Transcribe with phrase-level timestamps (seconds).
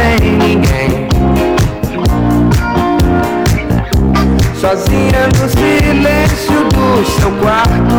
[0.00, 1.08] sem ninguém.
[4.58, 7.98] Sozinha no silêncio do seu quarto.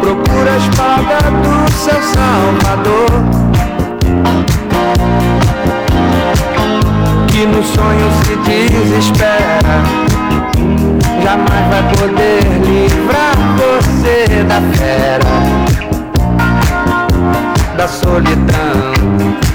[0.00, 3.44] Procura a espada do seu salvador.
[7.28, 9.82] que no sonho se desespera
[11.20, 15.53] Jamais vai poder livrar você da fera
[17.76, 19.53] da solidão.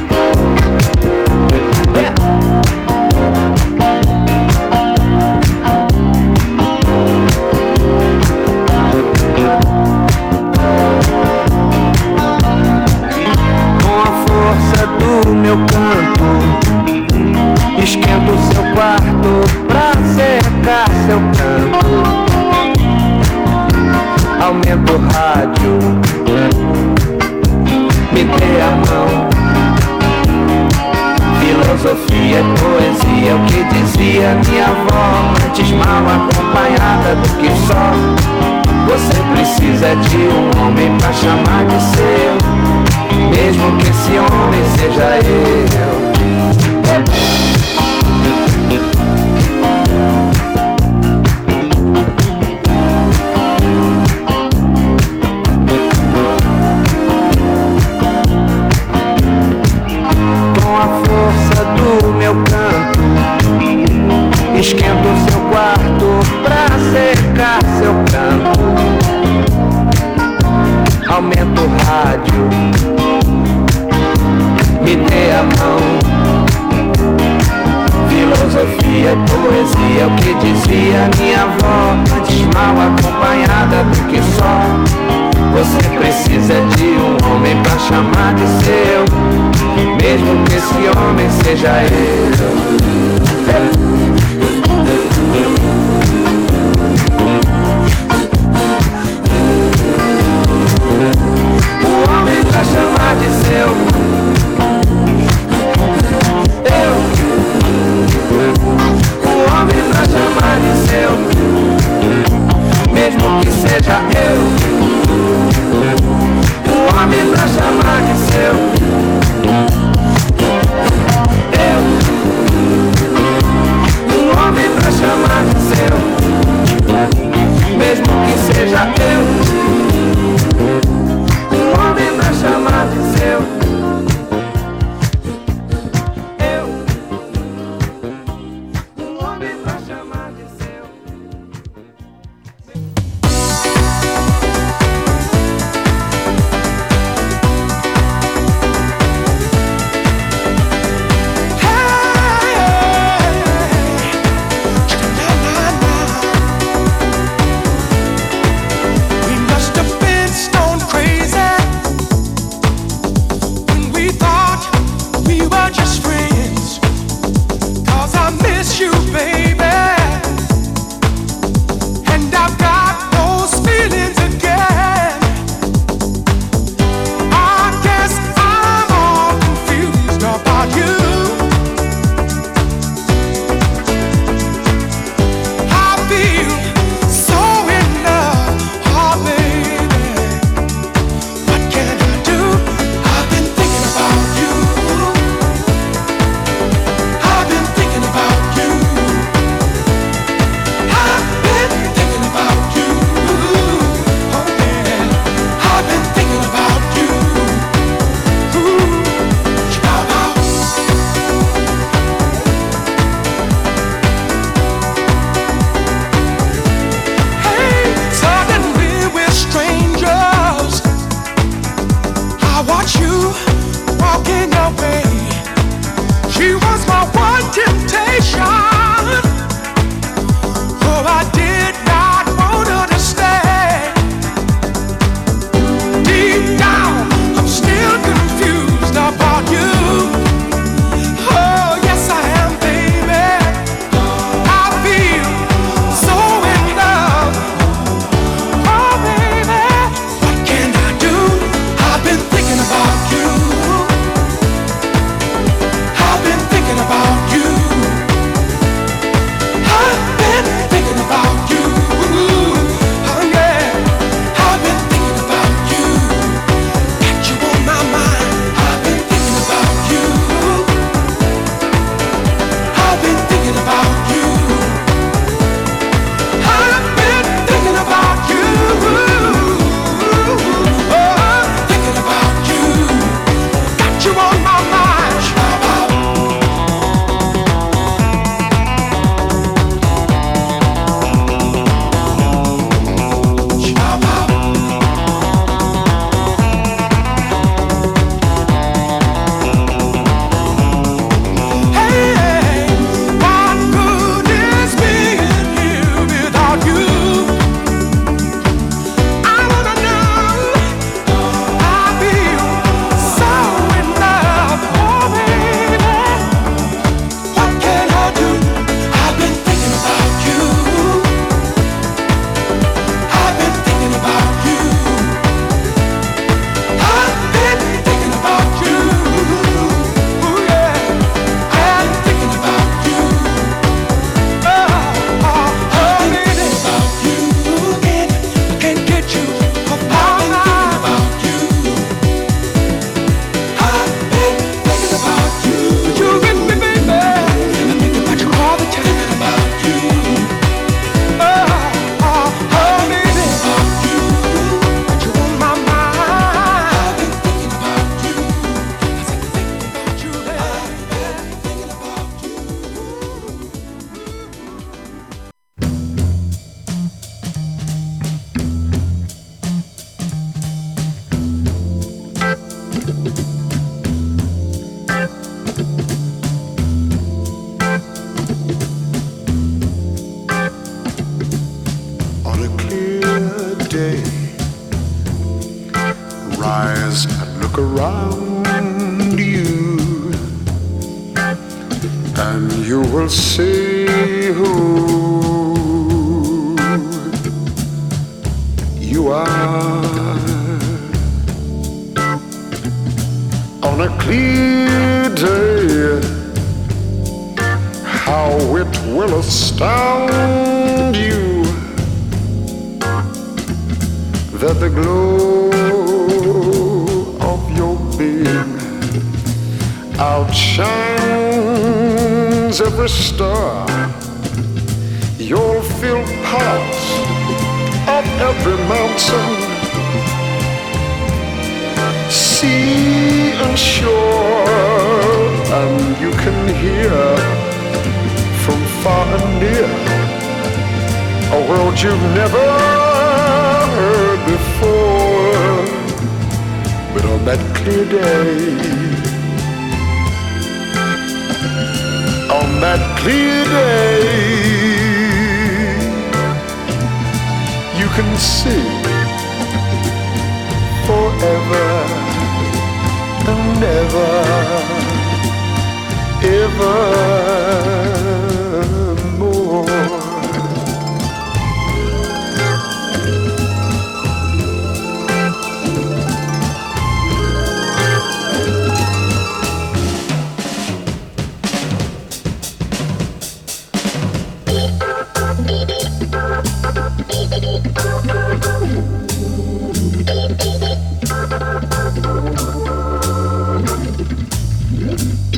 [494.99, 495.33] Thank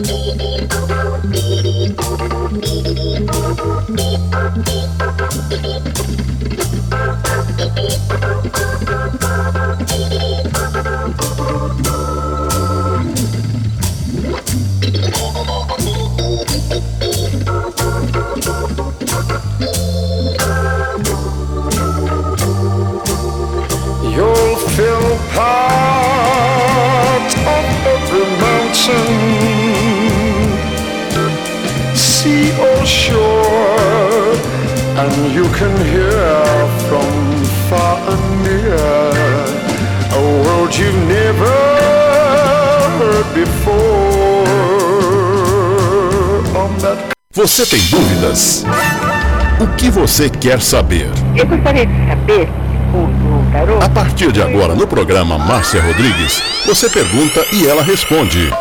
[0.00, 0.05] you.
[47.32, 48.64] Você tem dúvidas?
[49.60, 51.10] O que você quer saber?
[51.34, 52.48] Eu gostaria de saber
[52.94, 53.78] o, tarô.
[53.82, 58.52] A partir de agora, no programa Márcia Rodrigues, você pergunta e ela responde.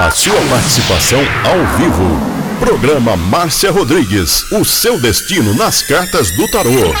[0.00, 2.18] A sua participação ao vivo.
[2.58, 6.94] Programa Márcia Rodrigues, o seu destino nas cartas do tarô.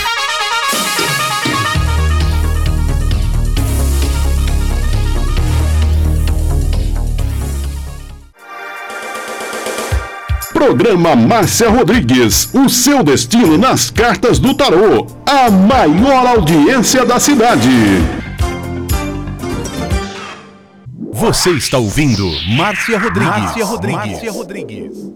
[10.52, 18.19] Programa Márcia Rodrigues, o seu destino nas cartas do tarô, a maior audiência da cidade.
[21.20, 23.28] Você está ouvindo Márcia Rodrigues.
[23.28, 24.06] Márcia Rodrigues.
[24.06, 25.12] Márcia Rodrigues.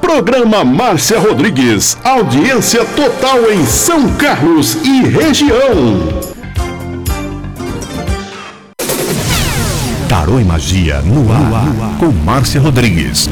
[0.00, 5.98] Programa Márcia Rodrigues, audiência total em São Carlos e região.
[10.08, 13.28] Tarô e Magia no ar, no ar, com Márcia Rodrigues.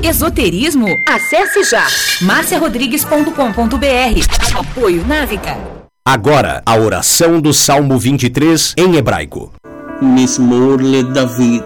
[0.00, 0.86] Esoterismo?
[1.08, 1.88] Acesse já
[2.22, 4.56] marciarodrigues.com.br.
[4.56, 5.79] Apoio Návica.
[6.02, 9.52] Agora, a oração do Salmo 23 em hebraico.
[10.00, 11.62] Mismor le David.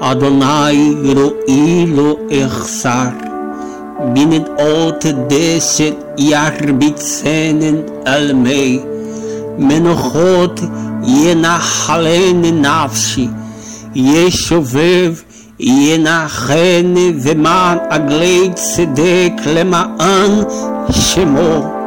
[0.00, 0.78] Adonai
[1.12, 3.12] ro'i lo echsar.
[4.14, 8.84] Binet ot deset yarbitzenen almei.
[9.58, 10.62] Menochot
[11.02, 13.28] yenachalene nafshi.
[13.96, 15.24] Yeshovev
[15.58, 20.46] yenachen veman agleit tzedek lemaan
[20.92, 21.79] shemo.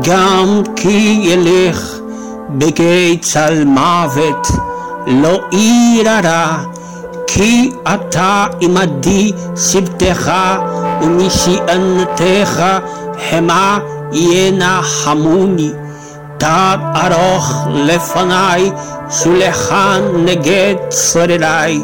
[0.00, 1.94] גם כי ילך
[2.50, 4.48] בגי צל מוות,
[5.06, 6.56] לא עיר הרע,
[7.26, 10.32] כי אתה עמדי שבתך
[11.02, 12.62] ומשענתך
[13.30, 13.78] המה
[14.12, 15.70] ינחמוני.
[16.38, 18.70] תג ארוך לפניי,
[19.10, 21.82] שולחן נגד צורריי.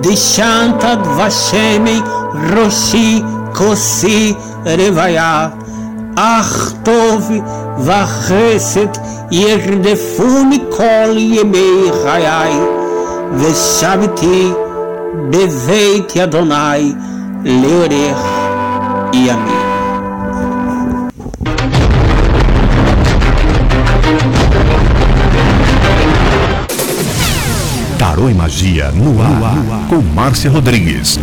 [0.00, 2.00] דשנת דבשמי
[2.56, 3.22] ראשי
[3.54, 4.34] כוסי
[4.64, 5.48] רוויה.
[6.19, 7.31] אך טוב
[7.79, 8.87] וחסד
[9.31, 12.59] ירדפוני כל ימי חיי,
[13.37, 14.51] ושבתי
[15.29, 16.93] בבית אדוני
[17.45, 18.25] לאורך
[19.13, 19.65] ימים.
[27.97, 31.19] Tarô e Magia no ar, no ar, com Márcia Rodrigues.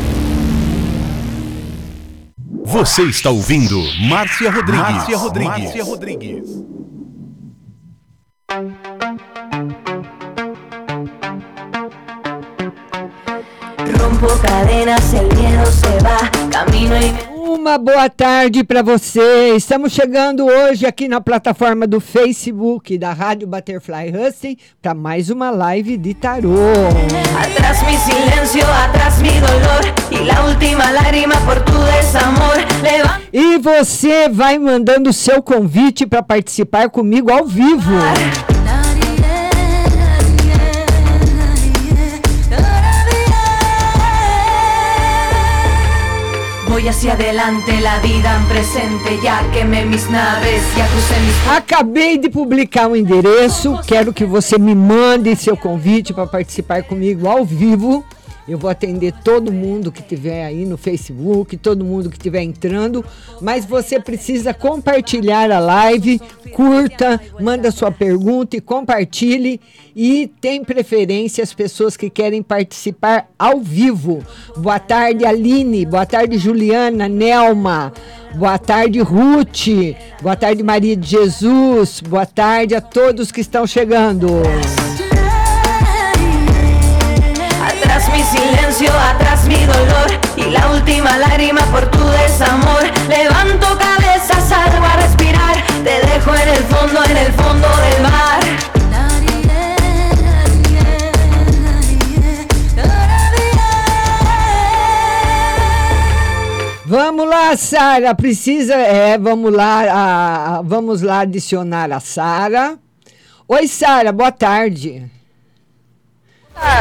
[2.67, 4.81] Você está ouvindo Márcia Rodrigues.
[4.81, 5.63] Márcia Rodrigues.
[5.63, 6.63] Márcia Rodrigues.
[13.97, 19.55] Rompo cadenas, el miedo se va, camino y Uma boa tarde para você.
[19.55, 25.49] Estamos chegando hoje aqui na plataforma do Facebook da Rádio Butterfly Husting para mais uma
[25.49, 26.53] live de tarô.
[27.35, 32.57] Atrás mi atrás mi dolor y la última lágrima por tu desamor.
[33.33, 37.91] E você vai mandando o seu convite para participar comigo ao vivo.
[46.77, 49.19] Voy hacia adelante, la vida en presente.
[49.23, 53.79] Ya quemé mis naves, ya mis Acabei de publicar um endereço.
[53.87, 58.05] Quero que você me mande seu convite para participar comigo ao vivo.
[58.47, 63.03] Eu vou atender todo mundo que tiver aí no Facebook, todo mundo que estiver entrando,
[63.41, 66.21] mas você precisa compartilhar a live,
[66.53, 69.59] curta, manda sua pergunta e compartilhe
[69.93, 74.23] e tem preferência as pessoas que querem participar ao vivo.
[74.55, 77.91] Boa tarde, Aline, boa tarde, Juliana, Nelma.
[78.35, 79.67] Boa tarde, Ruth.
[80.21, 82.01] Boa tarde, Maria de Jesus.
[82.01, 84.27] Boa tarde a todos que estão chegando.
[88.77, 92.83] Silencio, atrás mi dolor y la última lágrima por tu desamor.
[93.09, 95.55] Levanto cabeza, salgo a respirar.
[95.83, 98.39] Te dejo en el fondo, en el fondo del mar.
[106.85, 108.15] Vamos lá, Sara.
[108.15, 108.75] Precisa.
[108.75, 110.57] É, vamos lá.
[110.57, 112.77] a- vamos lá adicionar a Sara.
[113.47, 115.09] Oi, Sara, boa tarde.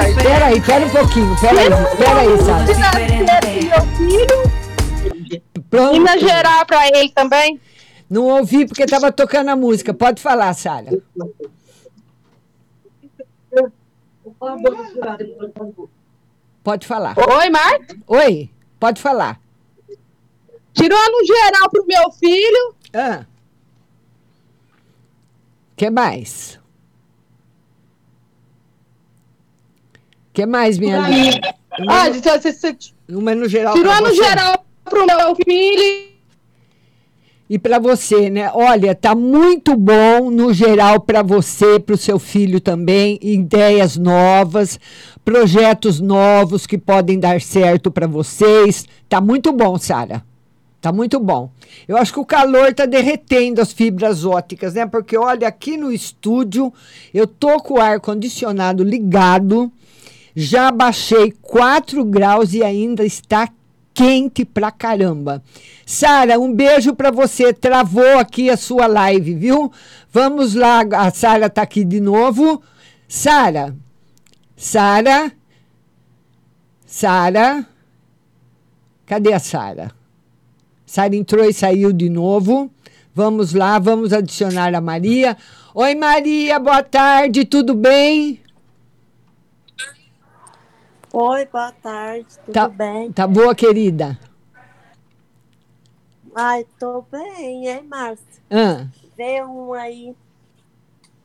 [0.08, 1.34] Espera aí, espera um pouquinho.
[1.34, 2.64] Espera aí, espera aí, Sara.
[3.66, 6.00] Meu filho, Pronto.
[6.00, 7.60] na geral pra ele também.
[8.08, 9.92] Não ouvi porque estava tocando a música.
[9.92, 10.90] Pode falar, Sara.
[16.62, 17.14] Pode falar.
[17.18, 17.96] Oi, Marta.
[18.06, 19.40] Oi, pode falar.
[20.72, 22.74] Tirou no geral pro meu filho.
[22.92, 23.24] Ah.
[25.76, 26.58] que mais?
[30.36, 31.54] Que mais, minha linda?
[31.88, 32.76] Ah, você, você
[33.08, 33.72] Uma no geral.
[33.72, 36.10] tirou no geral pro meu filho.
[37.48, 38.50] E para você, né?
[38.52, 44.78] Olha, tá muito bom no geral para você, para o seu filho também, ideias novas,
[45.24, 48.84] projetos novos que podem dar certo para vocês.
[49.08, 50.22] Tá muito bom, Sara.
[50.82, 51.50] Tá muito bom.
[51.88, 54.84] Eu acho que o calor tá derretendo as fibras ópticas, né?
[54.84, 56.70] Porque olha, aqui no estúdio
[57.14, 59.72] eu tô com o ar condicionado ligado.
[60.38, 63.48] Já baixei 4 graus e ainda está
[63.94, 65.42] quente pra caramba.
[65.86, 67.54] Sara, um beijo pra você.
[67.54, 69.72] Travou aqui a sua live, viu?
[70.12, 72.62] Vamos lá, a Sara tá aqui de novo.
[73.08, 73.74] Sara.
[74.54, 75.32] Sara.
[76.84, 77.66] Sara.
[79.06, 79.90] Cadê a Sara?
[80.84, 82.70] Sara entrou e saiu de novo.
[83.14, 85.34] Vamos lá, vamos adicionar a Maria.
[85.74, 88.40] Oi, Maria, boa tarde, tudo bem?
[91.18, 93.10] Oi, boa tarde, tudo Tá, bem?
[93.10, 94.18] tá boa, querida?
[96.34, 98.26] Ai, tô bem, hein, Márcia?
[98.50, 100.14] Ah, Vê um aí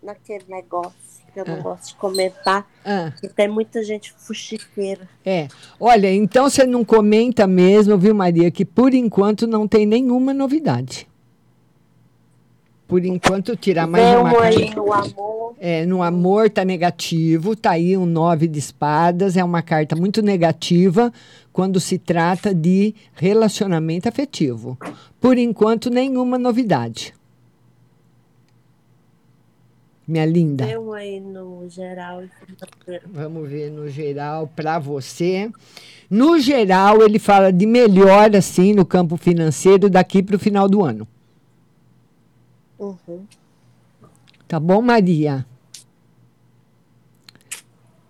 [0.01, 0.93] naquele negócio
[1.33, 1.62] que eu não Ah.
[1.62, 3.12] gosto de comentar, ah.
[3.19, 5.10] que tem muita gente fuxiqueira.
[5.25, 5.50] É.
[5.77, 11.05] Olha, então você não comenta mesmo, viu, Maria, que por enquanto não tem nenhuma novidade.
[12.91, 14.75] Por enquanto, tirar mais Vê uma um aí carta.
[14.75, 15.55] no amor.
[15.57, 20.21] É, no amor tá negativo, tá aí um nove de espadas, é uma carta muito
[20.21, 21.10] negativa
[21.53, 24.77] quando se trata de relacionamento afetivo.
[25.21, 27.13] Por enquanto, nenhuma novidade.
[30.05, 30.65] Minha linda.
[30.77, 32.25] Um aí no geral.
[32.25, 33.05] e financeiro.
[33.10, 35.50] Vamos ver no geral para você.
[36.10, 40.83] No geral, ele fala de melhora, assim, no campo financeiro daqui para o final do
[40.83, 41.07] ano.
[42.81, 43.27] Uhum.
[44.47, 45.45] Tá bom, Maria?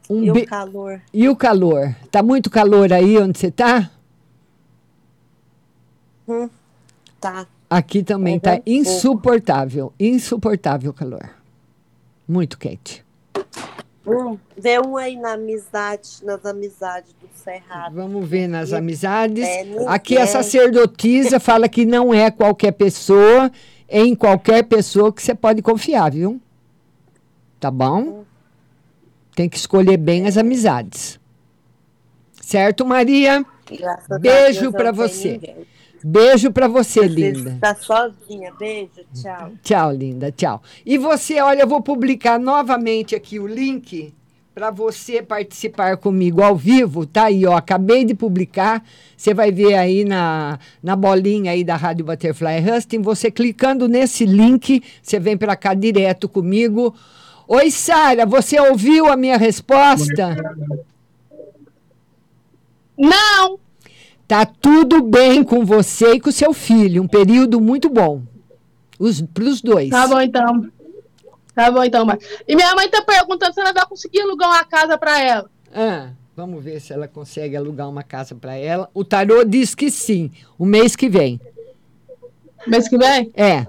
[0.09, 1.01] Um E be- o calor?
[1.13, 1.95] E o calor?
[2.09, 3.91] Tá muito calor aí onde você tá?
[6.27, 6.49] Hum,
[7.19, 7.45] tá.
[7.69, 8.63] Aqui também É um pouco.
[8.65, 11.29] insuportável, insuportável o calor.
[12.27, 13.03] Muito quente.
[14.07, 17.93] Hum, vê um aí na amizade, nas amizades do Cerrado.
[17.95, 19.43] Vamos ver nas amizades.
[19.45, 19.65] É.
[19.87, 23.51] Aqui a sacerdotisa fala que não é qualquer pessoa,
[23.91, 26.41] em qualquer pessoa que você pode confiar, viu?
[27.59, 28.23] Tá bom?
[29.35, 31.19] Tem que escolher bem as amizades.
[32.41, 33.45] Certo, Maria?
[33.69, 35.33] Graças Beijo para você.
[35.33, 35.67] ninguém.
[36.03, 37.57] Beijo para você, linda.
[37.61, 38.51] Tá sozinha.
[38.57, 39.51] Beijo, tchau.
[39.61, 40.61] Tchau, linda, tchau.
[40.83, 44.11] E você, olha, eu vou publicar novamente aqui o link
[44.53, 47.05] para você participar comigo ao vivo.
[47.05, 47.55] Tá aí, ó.
[47.55, 48.83] Acabei de publicar.
[49.15, 53.01] Você vai ver aí na, na bolinha aí da Rádio Butterfly Husting.
[53.01, 56.93] Você clicando nesse link, você vem para cá direto comigo.
[57.47, 60.35] Oi, Sara, você ouviu a minha resposta?
[62.97, 63.59] Não!
[64.27, 67.03] Tá tudo bem com você e com seu filho.
[67.03, 68.21] Um período muito bom.
[68.97, 69.89] Os, pros dois.
[69.89, 70.69] Tá bom então.
[71.53, 72.19] Tá bom então, mas.
[72.47, 75.49] E minha mãe tá perguntando se ela vai conseguir alugar uma casa pra ela.
[75.73, 78.89] Ah, vamos ver se ela consegue alugar uma casa para ela.
[78.93, 81.39] O tarô diz que sim, o mês que vem.
[82.67, 83.31] Mês que vem?
[83.35, 83.67] É.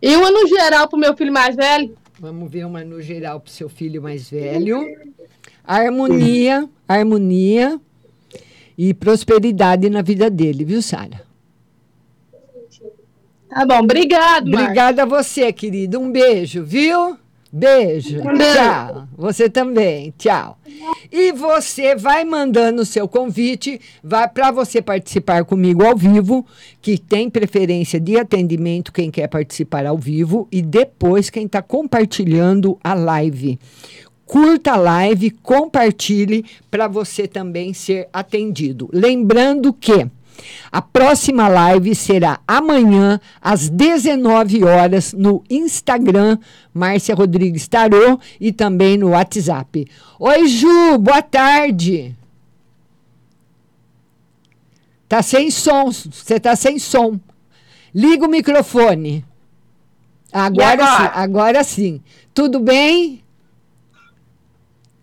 [0.00, 1.96] E uma no geral pro meu filho mais velho.
[2.20, 4.84] Vamos ver uma no geral para o seu filho mais velho.
[5.64, 7.80] Harmonia, harmonia
[8.76, 11.27] e prosperidade na vida dele, viu, Sara?
[13.48, 14.48] Tá bom, obrigado.
[14.48, 15.98] Obrigada a você, querido.
[15.98, 17.16] Um beijo, viu?
[17.50, 18.20] Beijo.
[18.20, 19.08] Tchau.
[19.16, 20.12] Você também.
[20.18, 20.58] Tchau.
[21.10, 26.46] E você vai mandando o seu convite, vai para você participar comigo ao vivo,
[26.82, 32.78] que tem preferência de atendimento quem quer participar ao vivo e depois quem está compartilhando
[32.84, 33.58] a live.
[34.26, 38.90] Curta a live, compartilhe para você também ser atendido.
[38.92, 40.06] Lembrando que
[40.70, 46.38] a próxima live será amanhã, às 19 horas, no Instagram,
[46.72, 49.86] Márcia Rodrigues Tarô, e também no WhatsApp.
[50.18, 52.16] Oi, Ju, boa tarde.
[55.08, 57.18] Tá sem som, você tá sem som.
[57.94, 59.24] Liga o microfone.
[60.30, 60.96] Agora, agora?
[60.96, 62.00] sim, agora sim.
[62.34, 63.22] Tudo bem?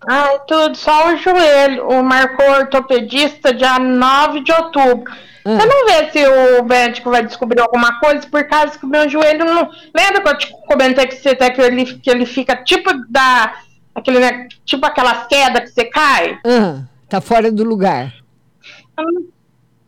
[0.07, 1.87] Ai, tudo, só o joelho.
[1.89, 5.11] O marcou ortopedista dia 9 de outubro.
[5.45, 5.57] Ah.
[5.57, 9.07] Você não vê se o médico vai descobrir alguma coisa, por causa que o meu
[9.09, 9.69] joelho não.
[9.95, 13.55] Lembra que eu te comentei que, você, até que, ele, que ele fica tipo da.
[13.93, 16.37] Aquele, né, tipo aquelas quedas que você cai?
[16.45, 18.13] Ah, tá fora do lugar.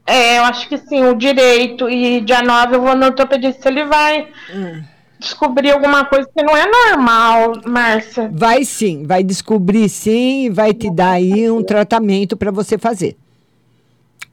[0.06, 1.89] É, eu acho que sim, o direito.
[1.89, 4.84] E dia 9 eu vou no ortopedista, ele vai Hum.
[5.19, 8.30] Descobrir alguma coisa que não é normal, Márcia.
[8.34, 13.15] Vai sim, vai descobrir sim e vai te dar aí um tratamento para você fazer.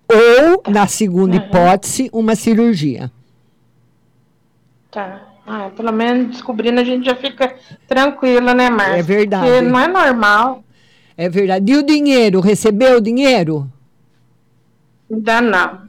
[0.08, 3.10] Ou, na segunda hipótese, uma cirurgia.
[4.90, 5.22] Tá.
[5.46, 7.54] Ah, pelo menos descobrindo a gente já fica
[7.86, 8.98] tranquila, né, Márcia?
[8.98, 9.46] É verdade.
[9.46, 10.64] Porque não é normal.
[11.16, 11.72] É verdade.
[11.72, 12.40] E o dinheiro?
[12.40, 13.70] Recebeu o dinheiro?
[15.10, 15.82] Ainda não.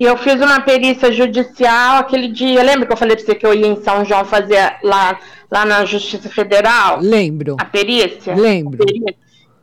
[0.00, 2.62] E eu fiz uma perícia judicial aquele dia.
[2.62, 5.66] Lembra que eu falei pra você que eu ia em São João fazer lá, lá
[5.66, 6.98] na Justiça Federal?
[7.02, 7.56] Lembro.
[7.60, 8.34] A perícia?
[8.34, 8.82] Lembro.
[8.82, 9.14] A perícia.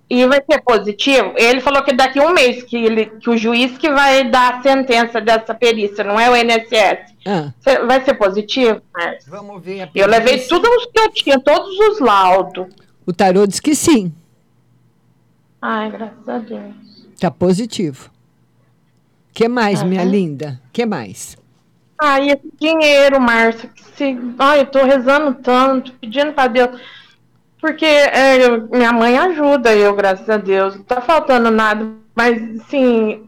[0.09, 1.33] E vai ser positivo?
[1.35, 4.53] Ele falou que daqui a um mês que, ele, que o juiz que vai dar
[4.53, 7.13] a sentença dessa perícia, não é o INSS.
[7.25, 7.51] Ah,
[7.85, 9.29] Vai ser positivo, Márcia?
[9.29, 10.47] vamos ver a Eu levei perícia.
[10.49, 12.67] tudo os que eu tinha, todos os laudos.
[13.05, 14.13] O tarô diz que sim,
[15.61, 16.73] Ai, graças a Deus.
[17.19, 18.09] tá positivo.
[19.37, 20.09] Que mais, minha Aham.
[20.09, 20.59] linda?
[20.73, 21.37] que mais?
[22.01, 24.17] Ah, e esse dinheiro, Márcia, que se...
[24.39, 26.81] Ai, eu tô rezando tanto, pedindo pra Deus.
[27.61, 30.75] Porque é, eu- minha mãe ajuda eu, graças a Deus.
[30.75, 31.87] Não tá faltando nada.
[32.15, 33.27] Mas, assim,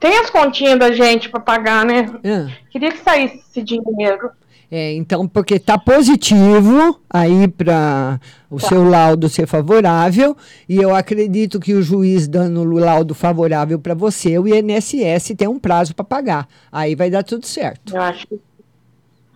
[0.00, 2.06] tem as continhas da gente pra pagar, né?
[2.24, 2.50] Ah.
[2.70, 4.30] Queria que saísse esse dinheiro.
[4.74, 10.34] É, então, porque está positivo aí para o seu laudo ser favorável,
[10.66, 15.46] e eu acredito que o juiz dando o laudo favorável para você, o INSS tem
[15.46, 16.48] um prazo para pagar.
[16.72, 17.94] Aí vai dar tudo certo.
[17.94, 18.40] Eu acho que.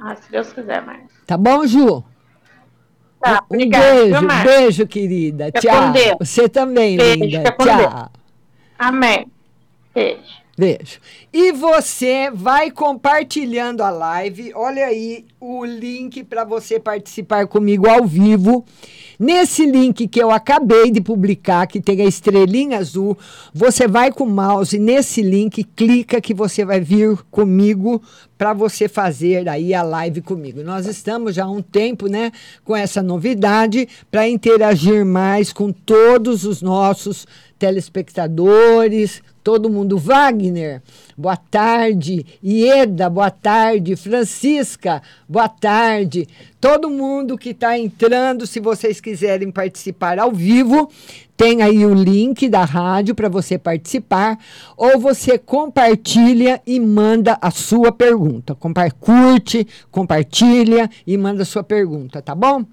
[0.00, 1.06] Ah, se Deus quiser, Márcia.
[1.26, 2.02] Tá bom, Ju?
[3.20, 5.46] Tá, um obrigada, beijo, beijo, querida.
[5.46, 5.92] Fica Tchau.
[6.18, 7.54] Você também, Beijo, linda.
[7.58, 8.10] Tchau.
[8.78, 9.26] Amém.
[9.94, 10.45] Beijo.
[10.58, 11.00] Beijo.
[11.30, 14.52] E você vai compartilhando a live.
[14.54, 18.64] Olha aí o link para você participar comigo ao vivo.
[19.18, 23.16] Nesse link que eu acabei de publicar, que tem a estrelinha azul,
[23.52, 28.02] você vai com o mouse nesse link, clica que você vai vir comigo
[28.36, 30.62] para você fazer aí a live comigo.
[30.62, 32.30] Nós estamos já há um tempo, né,
[32.62, 37.26] com essa novidade para interagir mais com todos os nossos
[37.58, 40.82] telespectadores, Todo mundo, Wagner,
[41.16, 42.26] boa tarde.
[42.42, 43.94] Ieda, boa tarde.
[43.94, 46.26] Francisca, boa tarde.
[46.60, 50.90] Todo mundo que está entrando, se vocês quiserem participar ao vivo,
[51.36, 54.36] tem aí o link da rádio para você participar,
[54.76, 58.52] ou você compartilha e manda a sua pergunta.
[58.56, 62.64] Compa curte, compartilha e manda a sua pergunta, tá bom?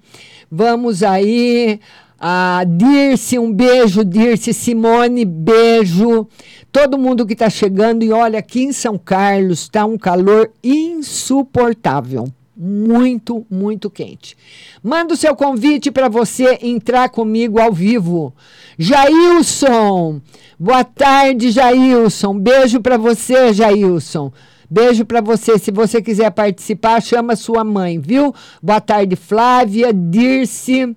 [0.50, 1.78] Vamos aí.
[2.26, 6.26] A Dirce, um beijo, Dirce, Simone, beijo.
[6.72, 12.26] Todo mundo que está chegando e olha, aqui em São Carlos está um calor insuportável.
[12.56, 14.38] Muito, muito quente.
[14.82, 18.32] Manda o seu convite para você entrar comigo ao vivo.
[18.78, 20.22] Jailson,
[20.58, 22.38] boa tarde, Jailson.
[22.38, 24.32] Beijo para você, Jailson.
[24.70, 25.58] Beijo para você.
[25.58, 28.34] Se você quiser participar, chama sua mãe, viu?
[28.62, 30.96] Boa tarde, Flávia, Dirce.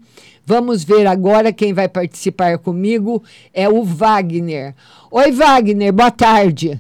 [0.50, 3.22] Vamos ver agora quem vai participar comigo.
[3.54, 4.74] É o Wagner.
[5.12, 6.80] Oi, Wagner, boa tarde.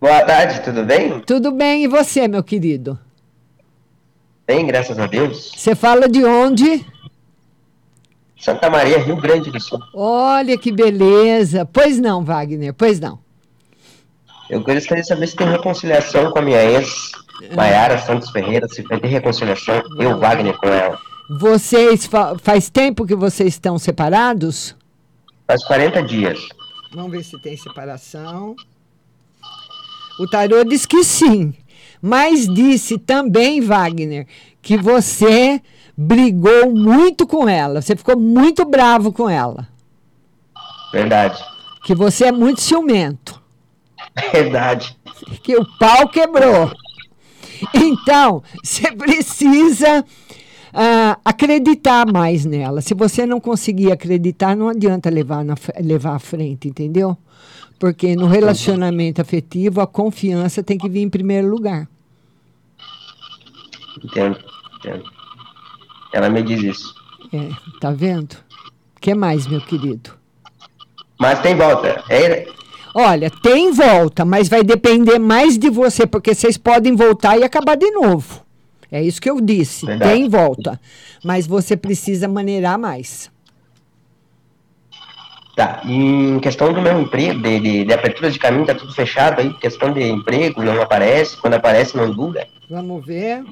[0.00, 1.20] Boa tarde, tudo bem?
[1.20, 2.98] Tudo bem, e você, meu querido?
[4.46, 5.52] Bem, graças a Deus.
[5.54, 6.82] Você fala de onde?
[8.40, 9.78] Santa Maria, Rio Grande do Sul.
[9.92, 11.68] Olha que beleza.
[11.70, 13.18] Pois não, Wagner, pois não.
[14.48, 17.12] Eu gostaria de saber se tem reconciliação com a minha ex,
[17.54, 21.11] Maiara Santos Ferreira, se vai ter reconciliação, eu, Wagner, com ela.
[21.28, 24.76] Vocês, fa faz tempo que vocês estão separados?
[25.46, 26.38] Faz 40 dias.
[26.92, 28.54] Vamos ver se tem separação.
[30.18, 31.54] O tarô diz que sim,
[32.00, 34.26] mas disse também, Wagner,
[34.60, 35.60] que você
[35.96, 37.80] brigou muito com ela.
[37.80, 39.68] Você ficou muito bravo com ela.
[40.92, 41.42] Verdade.
[41.84, 43.40] Que você é muito ciumento.
[44.32, 44.96] Verdade.
[45.42, 46.70] Que o pau quebrou.
[47.74, 50.04] Então, você precisa
[50.72, 52.80] uh, acreditar mais nela.
[52.80, 57.16] Se você não conseguir acreditar, não adianta levar, na, levar à frente, entendeu?
[57.78, 61.88] Porque no relacionamento afetivo, a confiança tem que vir em primeiro lugar.
[64.02, 64.38] Entendo,
[64.78, 65.04] entendo.
[66.12, 66.94] Ela me diz isso.
[67.32, 67.48] É,
[67.80, 68.34] tá vendo?
[68.96, 70.10] O que mais, meu querido?
[71.18, 72.04] Mas tem volta.
[72.08, 72.46] É...
[72.94, 77.76] Olha, tem volta, mas vai depender mais de você, porque vocês podem voltar e acabar
[77.76, 78.44] de novo.
[78.92, 79.86] É isso que eu disse.
[79.86, 80.12] Verdade.
[80.12, 80.78] Tem volta.
[81.24, 83.30] Mas você precisa maneirar mais.
[85.56, 85.80] Tá.
[85.86, 89.52] Em questão do meu emprego, de, de, de, abertura de caminho, tá tudo fechado aí.
[89.54, 91.38] Questão de emprego, não aparece.
[91.38, 92.46] Quando aparece, não dura.
[92.68, 93.42] Vamos ver.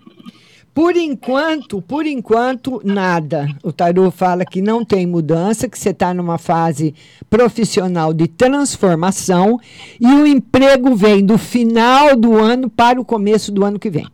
[0.75, 3.49] Por enquanto, por enquanto, nada.
[3.63, 6.95] O tarô fala que não tem mudança, que você está numa fase
[7.29, 9.59] profissional de transformação
[10.01, 14.07] e o emprego vem do final do ano para o começo do ano que vem.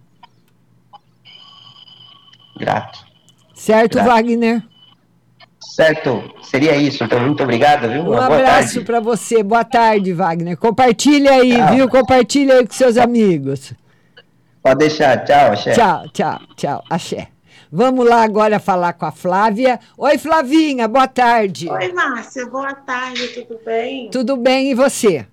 [2.59, 2.99] Grato.
[3.55, 4.07] Certo, Grato.
[4.09, 4.63] Wagner?
[5.61, 7.05] Certo, seria isso.
[7.05, 8.03] Então, muito obrigado, viu?
[8.03, 9.43] Um Uma abraço para você.
[9.43, 10.57] Boa tarde, Wagner.
[10.57, 11.75] Compartilha aí, tchau.
[11.75, 11.89] viu?
[11.89, 13.75] Compartilha aí com seus amigos.
[14.63, 15.25] Pode deixar.
[15.25, 15.73] Tchau, axé.
[15.73, 16.85] Tchau, tchau, tchau.
[16.89, 17.29] Axé.
[17.71, 19.79] Vamos lá agora falar com a Flávia.
[19.99, 21.69] Oi, Flavinha, boa tarde.
[21.69, 24.11] Oi, Márcia, boa tarde, tudo bem?
[24.11, 25.27] Tudo bem, e você?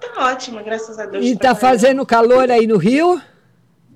[0.00, 1.24] Tá ótima, graças a Deus.
[1.24, 3.20] E tá fazendo calor aí no Rio?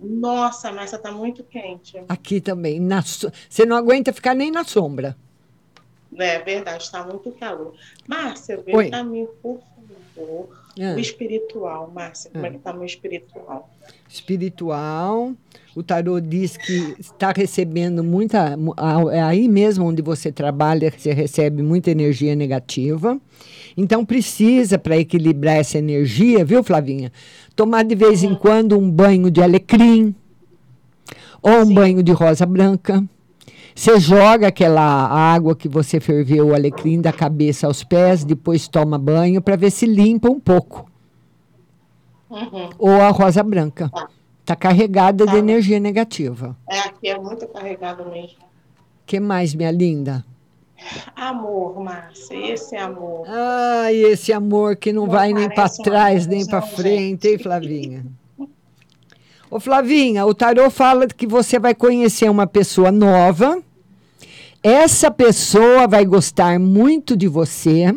[0.05, 1.97] Nossa, mas está muito quente.
[2.09, 2.81] Aqui também.
[2.81, 3.03] Na.
[3.03, 5.17] Você não aguenta ficar nem na sombra.
[6.17, 7.75] É verdade, está muito calor.
[8.07, 9.61] Márcia, vem para mim, por
[10.15, 10.49] favor.
[10.81, 10.95] Ah.
[10.97, 13.71] O espiritual, Márcia, como é que está meu espiritual?
[14.09, 15.33] Espiritual.
[15.75, 18.57] O tarô diz que está recebendo muita.
[19.13, 23.21] É aí mesmo onde você trabalha, você recebe muita energia negativa.
[23.77, 27.13] Então precisa, para equilibrar essa energia, viu, Flavinha?
[27.57, 30.15] Tomar de vez em quando um banho de alecrim
[31.43, 31.75] ou um Sim.
[31.75, 33.05] banho de rosa branca.
[33.75, 38.97] Você joga aquela água que você ferveu o alecrim da cabeça aos pés, depois toma
[38.97, 40.89] banho para ver se limpa um pouco.
[42.31, 42.71] Uhum.
[42.79, 43.87] Ou a rosa branca.
[43.87, 44.09] Está
[44.45, 45.33] tá carregada tá.
[45.33, 46.57] de energia negativa.
[46.69, 48.39] É, aqui é muito carregado mesmo.
[49.05, 50.25] que mais, minha linda?
[51.17, 53.27] Amor, Márcia, esse amor.
[53.29, 58.05] Ai, esse amor que não, não vai nem para trás, nem para frente, hein, Flavinha?
[59.51, 63.63] Ô, Flavinha, o tarô fala que você vai conhecer uma pessoa nova.
[64.63, 67.95] Essa pessoa vai gostar muito de você.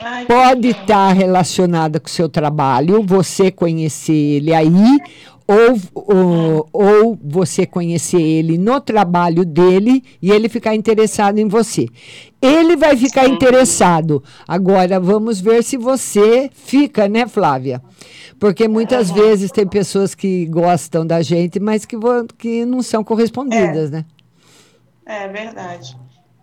[0.00, 4.98] Ai, Pode estar tá relacionada com o seu trabalho, você conhecer ele aí,
[5.46, 11.86] ou, ou, ou, você conhecer ele no trabalho dele e ele ficar interessado em você.
[12.40, 13.32] Ele vai ficar Sim.
[13.32, 14.22] interessado.
[14.46, 17.82] Agora, vamos ver se você fica, né, Flávia?
[18.38, 19.16] Porque muitas uhum.
[19.16, 21.96] vezes tem pessoas que gostam da gente, mas que,
[22.36, 23.96] que não são correspondidas, é.
[23.96, 24.04] né?
[25.06, 25.96] É verdade.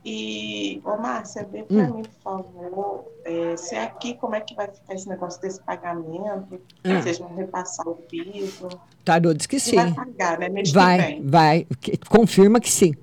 [0.05, 1.93] E, ô Márcia, vê para Hum.
[1.95, 6.61] mim, por favor, é, se aqui, como é que vai ficar esse negócio desse pagamento?
[6.85, 7.01] Hum.
[7.01, 8.69] Vocês vão repassar o piso?
[9.03, 9.75] Tarô diz que sim.
[9.75, 10.47] vai pagar, né?
[10.49, 11.67] Mês Vai, vai.
[12.07, 12.93] Confirma que sim.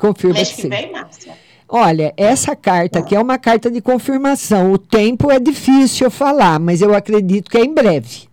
[0.00, 0.68] Confirma Mês que que sim.
[0.68, 1.36] vem, Márcia?
[1.68, 4.72] Olha, essa carta aqui é uma carta de confirmação.
[4.72, 8.28] O tempo é difícil eu falar, mas eu acredito que é em breve.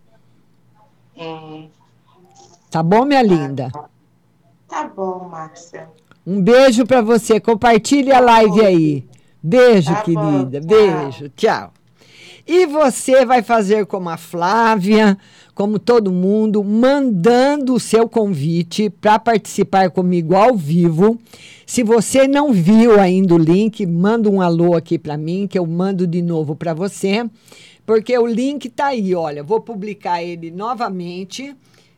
[1.16, 1.68] Hum,
[2.70, 3.70] Tá bom, minha linda?
[4.68, 5.88] tá bom, Márcia.
[6.26, 7.38] Um beijo para você.
[7.38, 9.04] Compartilhe a live aí.
[9.42, 10.60] Beijo, Tá querida.
[10.60, 11.28] Beijo.
[11.36, 11.72] Tchau.
[12.46, 15.16] E você vai fazer como a Flávia,
[15.54, 21.18] como todo mundo, mandando o seu convite para participar comigo ao vivo.
[21.64, 25.66] Se você não viu ainda o link, manda um alô aqui para mim, que eu
[25.66, 27.24] mando de novo para você,
[27.86, 31.56] porque o link tá aí, olha, vou publicar ele novamente.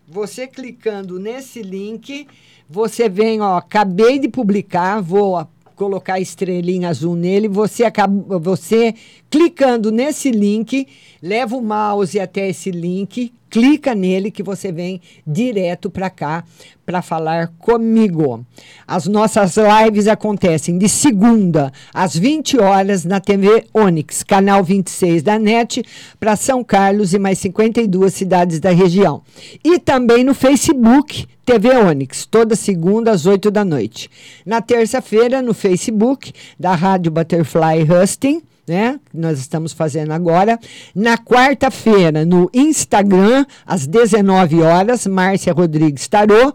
[0.08, 2.28] Você clicando nesse link,
[2.68, 8.94] você vem, ó, acabei de publicar, vou colocar a estrelinha azul nele, você acaba, você
[9.30, 10.86] clicando nesse link,
[11.22, 16.44] leva o mouse até esse link, clica nele que você vem direto para cá
[16.84, 18.44] para falar comigo.
[18.86, 25.38] As nossas lives acontecem de segunda às 20 horas na TV Onix, canal 26 da
[25.38, 25.82] NET,
[26.20, 29.22] para São Carlos e mais 52 cidades da região.
[29.64, 34.10] E também no Facebook, TV Onix, toda segunda às 8 da noite.
[34.44, 38.98] Na terça-feira, no Facebook da Rádio Butterfly Husting, né?
[39.10, 40.58] que Nós estamos fazendo agora.
[40.94, 46.52] Na quarta-feira, no Instagram, às 19 horas, Márcia Rodrigues Tarô.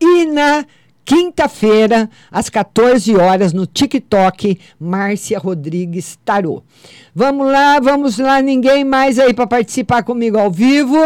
[0.00, 0.64] E na
[1.04, 6.62] quinta-feira, às 14 horas, no TikTok, Márcia Rodrigues Tarô.
[7.14, 10.96] Vamos lá, vamos lá, ninguém mais aí para participar comigo ao vivo.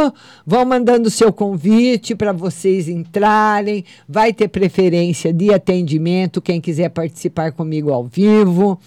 [0.47, 3.85] Vão mandando seu convite para vocês entrarem.
[4.09, 8.79] Vai ter preferência de atendimento, quem quiser participar comigo ao vivo.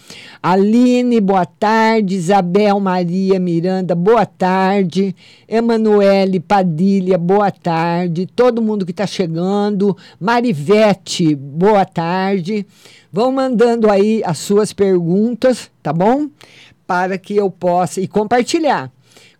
[0.42, 2.16] Aline, boa tarde.
[2.16, 5.14] Isabel Maria Miranda, boa tarde.
[5.46, 8.28] Emanuele Padilha, boa tarde.
[8.34, 9.98] Todo mundo que está chegando.
[10.22, 10.99] Marivete,
[11.36, 12.66] boa tarde.
[13.12, 16.30] Vão mandando aí as suas perguntas, tá bom?
[16.86, 18.02] Para que eu possa.
[18.02, 18.92] E compartilhar.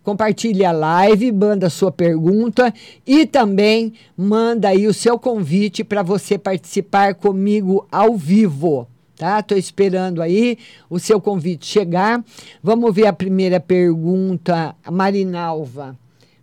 [0.02, 2.72] Compartilhe a live, manda a sua pergunta
[3.06, 8.88] e também manda aí o seu convite para você participar comigo ao vivo.
[9.16, 9.42] Tá?
[9.42, 10.56] Tô esperando aí
[10.88, 12.24] o seu convite chegar.
[12.62, 15.94] Vamos ver a primeira pergunta, Marinalva.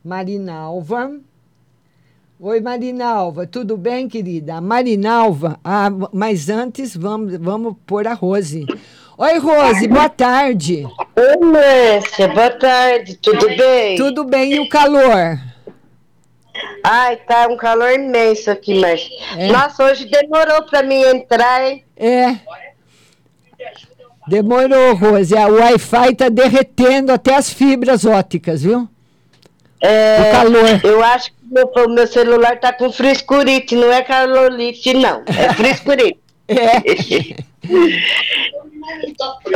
[0.04, 1.20] Marinalva.
[2.40, 4.56] Oi, Marinalva, tudo bem, querida?
[4.58, 8.64] A Marinalva, ah, mas antes vamos, vamos pôr a Rose.
[9.18, 10.86] Oi, Rose, boa tarde.
[11.16, 13.98] Oi, Márcia, boa tarde, tudo bem?
[13.98, 15.40] Tudo bem, e o calor?
[16.84, 19.10] Ai, tá um calor imenso aqui, Márcia.
[19.36, 19.48] É?
[19.52, 21.84] Nossa, hoje demorou pra mim entrar, hein?
[21.96, 22.36] É.
[24.28, 25.34] Demorou, Rose.
[25.34, 28.88] O Wi-Fi tá derretendo até as fibras óticas, viu?
[29.82, 30.82] É, O calor.
[30.84, 35.24] Eu acho que meu, meu celular tá com friscurite, não é calorite, não.
[35.28, 36.20] É friscurite.
[36.48, 36.82] é.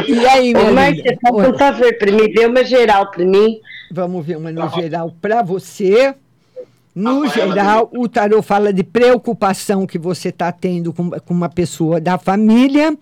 [0.08, 1.49] E aí, Ô, Márcia, Oi.
[1.49, 3.60] um favor pra mim, vê uma geral pra mim.
[3.91, 6.13] Vamos ver uma no geral para você.
[6.93, 12.01] No geral, o tarô fala de preocupação que você está tendo com, com uma pessoa
[12.01, 12.97] da família,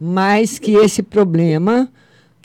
[0.00, 1.88] mas que esse problema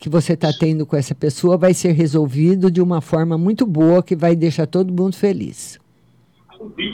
[0.05, 4.03] que você está tendo com essa pessoa vai ser resolvido de uma forma muito boa
[4.03, 5.79] que vai deixar todo mundo feliz.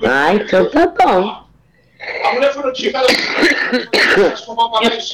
[0.02, 1.43] Ah, então tá bom.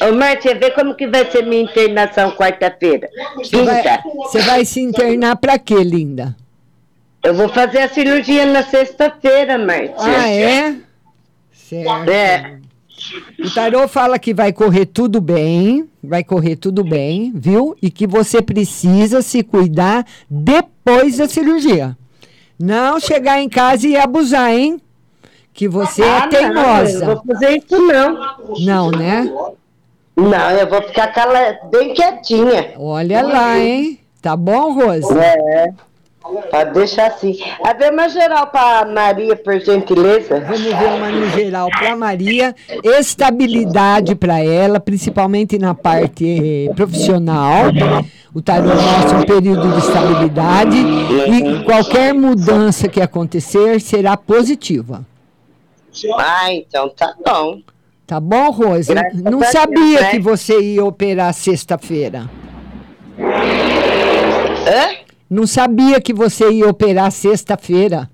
[0.08, 3.10] Ô, Márcia, vê como que vai ser minha internação quarta-feira.
[3.38, 6.38] Você vai, você vai se internar para quê, linda?
[7.24, 9.96] Eu vou fazer a cirurgia na sexta-feira, Márcia.
[9.98, 10.76] Ah, é?
[11.52, 12.12] Certo.
[12.12, 12.60] É.
[13.44, 17.76] O tarô fala que vai correr tudo bem, vai correr tudo bem, viu?
[17.82, 21.96] E que você precisa se cuidar depois da cirurgia.
[22.60, 24.82] Não chegar em casa e abusar, hein?
[25.54, 27.06] Que você Ah, é não, teimosa.
[27.06, 28.20] eu vou fazer isso não.
[28.60, 29.32] Não, né?
[30.16, 31.58] Não, eu vou ficar cala...
[31.72, 32.74] bem quietinha.
[32.78, 34.00] Olha lá, hein?
[34.22, 35.08] Tá bom, Rose?
[35.18, 35.70] É.
[36.50, 37.38] Pode deixar assim.
[37.63, 40.40] A ver uma geral pra Maria, por gentileza.
[40.42, 42.56] Vamos ver uma no geral para Maria.
[42.84, 47.66] Estabilidade para ela, principalmente na parte eh, profissional.
[48.34, 55.06] O tarô mostra um período de estabilidade e qualquer mudança que acontecer será positiva.
[56.18, 57.60] Ah, então tá bom.
[58.06, 58.94] Tá bom, Rose?
[58.94, 60.12] Graças Não Deus, sabia né?
[60.12, 62.30] que você ia operar sexta-feira.
[63.20, 65.07] Hã?
[65.30, 68.10] Não sabia que você ia operar sexta-feira.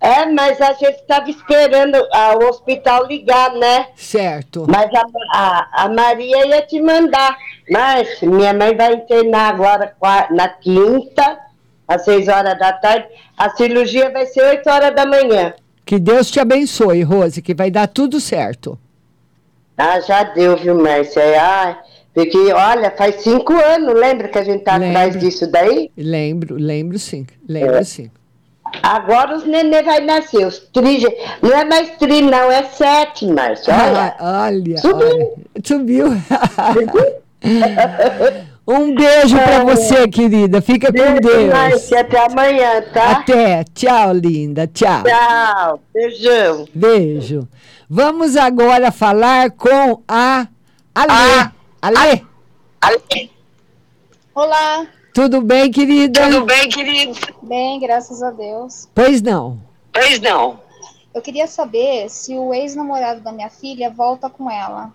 [0.00, 3.86] É, mas a gente estava esperando ah, o hospital ligar, né?
[3.94, 4.66] Certo.
[4.68, 7.36] Mas a, a, a Maria ia te mandar.
[7.70, 9.94] Mas minha mãe vai internar agora
[10.32, 11.38] na quinta,
[11.86, 13.06] às seis horas da tarde.
[13.36, 15.54] A cirurgia vai ser oito horas da manhã.
[15.86, 18.76] Que Deus te abençoe, Rose, que vai dar tudo certo.
[19.78, 21.22] Ah, já deu, viu, Márcia?
[21.40, 21.76] Ai,
[22.14, 25.90] porque, olha, faz cinco anos, lembra que a gente tá atrás disso daí?
[25.96, 27.84] Lembro, lembro sim, lembro É.
[27.84, 28.10] sim.
[28.82, 31.04] Agora os nenê vai nascer, os tri,
[31.42, 34.14] não é mais tri, não, é sete, Márcia, olha.
[34.18, 35.06] Ah, olha, Subiu.
[35.06, 35.28] olha,
[35.62, 36.06] subiu.
[38.66, 40.62] um beijo pra você, querida.
[40.62, 41.52] Fica com Beijo, Deus.
[41.52, 43.10] Márcia, até amanhã, tá?
[43.12, 43.64] Até.
[43.74, 44.66] Tchau, linda.
[44.66, 45.02] Tchau.
[45.02, 45.80] Tchau.
[45.92, 46.66] Beijão.
[46.74, 47.46] Beijo.
[47.90, 50.46] Vamos agora falar com a
[51.82, 52.24] Ale.
[52.80, 53.30] Ale.
[54.32, 54.86] Olá.
[55.12, 56.30] Tudo bem, querida?
[56.30, 57.18] Tudo bem, querido?
[57.42, 58.88] Bem, graças a Deus.
[58.94, 59.60] Pois não.
[59.92, 60.60] Pois não.
[61.12, 64.92] Eu queria saber se o ex-namorado da minha filha volta com ela.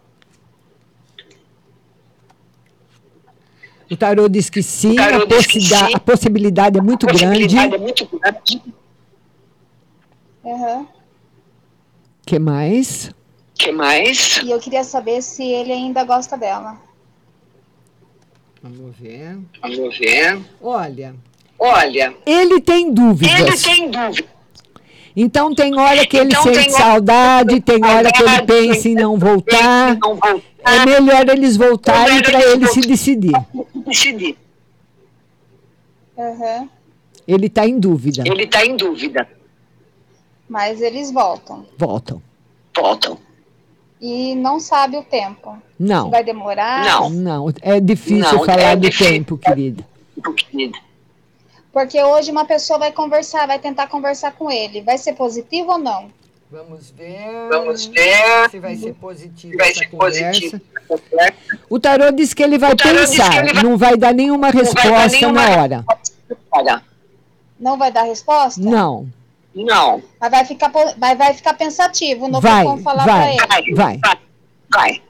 [3.92, 5.94] O tarô diz que sim, a, diz que sim.
[5.94, 7.54] a possibilidade é muito grande.
[7.78, 8.62] muito grande.
[10.46, 10.88] Aham.
[12.26, 13.12] que mais?
[13.58, 14.38] Que mais?
[14.44, 16.78] E eu queria saber se ele ainda gosta dela.
[18.62, 19.38] Vamos ver.
[19.62, 20.40] Vamos ver.
[20.62, 21.16] Olha,
[21.60, 23.40] Olha, ele tem dúvidas.
[23.40, 24.28] ele tem dúvida.
[25.16, 28.88] Então tem hora que ele Então, sente tem hora- saudade, tem hora que ele pensa
[28.90, 29.98] em não voltar.
[30.64, 33.32] É melhor eles voltarem para ele se decidir.
[33.74, 34.38] Decidir.
[36.18, 36.70] Aham.
[37.28, 38.24] Ele está em dúvida.
[38.26, 39.28] Ele está em dúvida.
[40.48, 41.66] Mas eles voltam.
[41.78, 42.22] Voltam.
[42.76, 43.18] Voltam.
[44.00, 45.58] E não sabe o tempo.
[45.80, 46.06] Não.
[46.06, 47.10] Se vai demorar?
[47.10, 49.14] Não, é difícil Não, falar é do difícil.
[49.14, 49.84] tempo, querida.
[51.74, 54.82] Porque hoje uma pessoa vai conversar, vai tentar conversar com ele.
[54.82, 56.08] Vai ser positivo ou não?
[56.50, 57.50] Vamos ver.
[57.50, 58.50] Vamos ver.
[58.50, 60.62] Se vai ser positivo Vai essa ser positivo.
[61.70, 64.64] O tarô diz que ele vai pensar, ele vai- não vai dar nenhuma Não vai
[64.64, 65.86] dar resposta nenhuma na hora.
[66.52, 66.82] Olha.
[67.60, 68.62] Não vai dar resposta?
[68.62, 69.08] Não.
[69.64, 70.02] Não.
[70.20, 73.76] Mas vai ficar, vai, vai ficar pensativo no Vai, falar vai, pra ele.
[73.76, 74.00] vai.
[74.70, 75.02] Vai.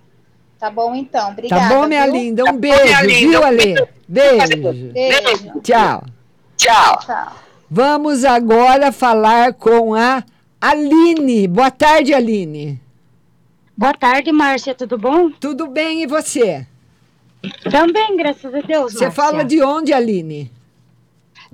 [0.60, 1.62] Tá bom então, obrigada.
[1.70, 2.14] Tá bom, minha viu?
[2.14, 2.44] linda?
[2.44, 3.30] Tá Um bom, beijo, linda?
[3.30, 3.88] viu, Um Ale?
[4.08, 4.92] Beijo.
[4.94, 5.60] Beijo.
[5.62, 6.04] Tchau.
[6.58, 7.00] Tchau.
[7.06, 7.32] Tchau.
[7.70, 10.24] Vamos agora falar com a
[10.60, 11.48] Aline.
[11.48, 12.80] Boa tarde, Aline.
[13.76, 15.30] Boa tarde, Márcia, tudo bom?
[15.30, 16.66] Tudo bem, e você?
[17.70, 19.12] Também, graças a Deus, Você Márcia.
[19.12, 20.52] fala de onde, Aline?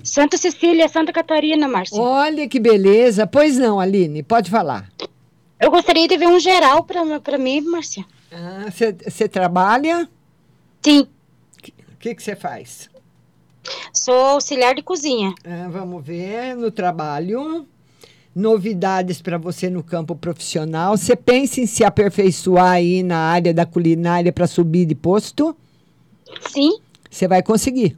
[0.04, 2.00] Santa Cecília, Santa Catarina, Márcia.
[2.00, 3.26] Olha que beleza.
[3.26, 4.88] Pois não, Aline, pode falar.
[5.58, 8.04] Eu gostaria de ver um geral pra mim, Márcia.
[8.30, 10.08] Ah, Você trabalha?
[10.82, 11.08] Sim.
[11.58, 12.90] O que você faz?
[13.92, 15.34] Sou auxiliar de cozinha.
[15.42, 17.66] Ah, vamos ver no trabalho.
[18.34, 20.96] Novidades para você no campo profissional.
[20.96, 25.56] Você pensa em se aperfeiçoar aí na área da culinária para subir de posto?
[26.50, 26.78] Sim.
[27.08, 27.96] Você vai conseguir.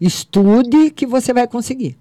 [0.00, 1.98] Estude que você vai conseguir.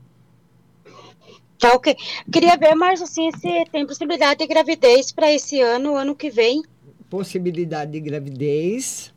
[1.59, 1.95] Tá ok.
[2.31, 6.63] Queria ver, Márcia, assim, se tem possibilidade de gravidez para esse ano, ano que vem.
[7.09, 9.13] Possibilidade de gravidez.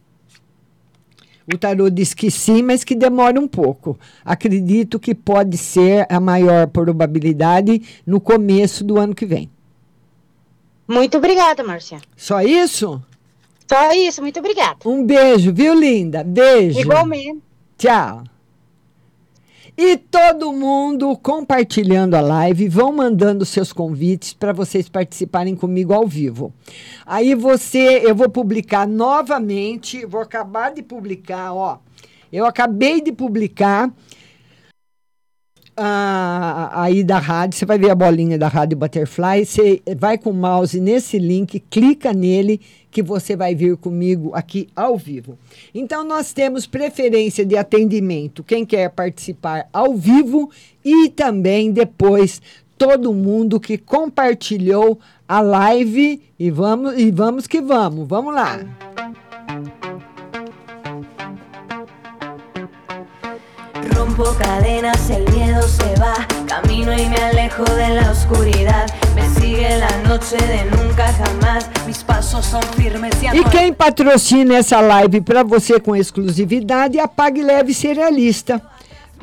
[1.53, 3.99] O tarô diz que sim, mas que demora um pouco.
[4.24, 9.49] Acredito que pode ser a maior probabilidade no começo do ano que vem.
[10.87, 12.01] Muito obrigada, Márcia.
[12.16, 13.01] Só isso?
[13.68, 14.78] Só isso, muito obrigada.
[14.85, 16.24] Um beijo, viu, linda?
[16.24, 16.80] Beijo.
[16.80, 17.41] Igualmente.
[17.78, 18.24] Tchau.
[19.77, 26.07] E todo mundo compartilhando a live, vão mandando seus convites para vocês participarem comigo ao
[26.07, 26.53] vivo.
[27.07, 31.79] Aí você, eu vou publicar novamente, vou acabar de publicar, ó.
[32.31, 33.91] Eu acabei de publicar
[35.77, 40.31] a, aí da rádio, você vai ver a bolinha da Rádio Butterfly, você vai com
[40.31, 42.61] o mouse nesse link, clica nele
[42.93, 45.36] que você vai vir comigo aqui ao vivo.
[45.74, 50.51] Então nós temos preferência de atendimento, quem quer participar ao vivo
[50.84, 52.40] e também depois
[52.76, 58.07] todo mundo que compartilhou a live e vamos e vamos que vamos.
[58.07, 58.61] Vamos lá.
[64.13, 66.15] Rompo cadenas, el miedo se va.
[66.47, 68.87] Camino y me alejo de la oscuridad.
[69.15, 71.71] Me sigue la noche de nunca jamás.
[71.87, 77.03] Mis pasos son firmes y E quem patrocina essa live para você com exclusividade é
[77.03, 78.61] a Pague Leve Cerealista.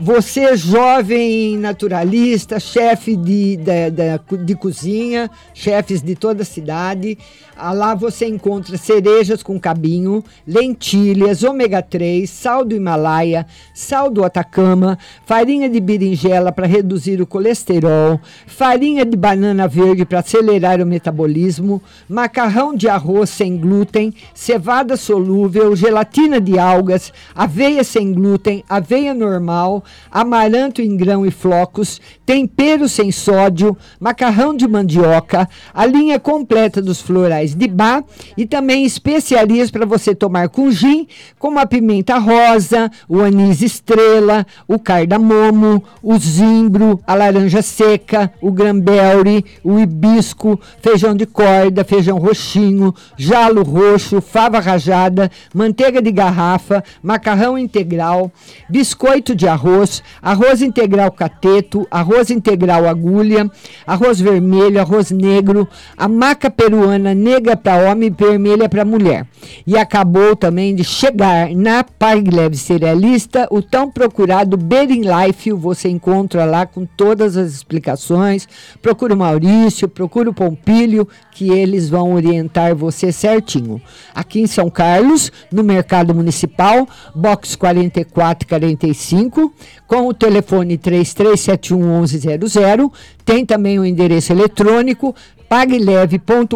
[0.02, 7.18] Você, jovem naturalista, chefe de, de, de, de cozinha, chefes de toda a cidade,
[7.62, 14.97] lá você encontra cerejas com cabinho, lentilhas, ômega 3, sal do Himalaia, sal do Atacama,
[15.26, 21.82] farinha de berinjela para reduzir o colesterol, farinha de banana verde para acelerar o metabolismo,
[22.07, 29.84] macarrão de arroz sem glúten, cevada solúvel, gelatina de algas, aveia sem glúten, aveia normal,
[30.10, 37.01] amaranto em grão e flocos, tempero sem sódio, macarrão de mandioca, a linha completa dos
[37.01, 38.04] florais de bar
[38.38, 44.45] e também especiarias para você tomar com gin, como a pimenta rosa, o anis estrela,
[44.68, 52.18] o cardamomo, o zimbro, a laranja seca, o granberry, o hibisco, feijão de corda, feijão
[52.18, 58.32] roxinho, jalo roxo, fava rajada, manteiga de garrafa, macarrão integral,
[58.70, 63.50] biscoito de arroz, arroz integral cateto, arroz integral agulha,
[63.86, 69.26] arroz vermelho, arroz negro, a maca peruana negra para homem e vermelha para mulher.
[69.66, 71.86] E acabou também de chegar na
[72.32, 78.48] Leve Cerealista o tão procurado Bering Life, você encontra lá com todas as explicações.
[78.82, 83.82] Procura o Maurício, procura o Pompílio, que eles vão orientar você certinho.
[84.14, 89.54] Aqui em São Carlos, no Mercado Municipal, box 4445,
[89.88, 92.92] com o telefone 3371 1100.
[93.24, 95.16] Tem também o endereço eletrônico
[95.50, 96.56] pagleve.com.br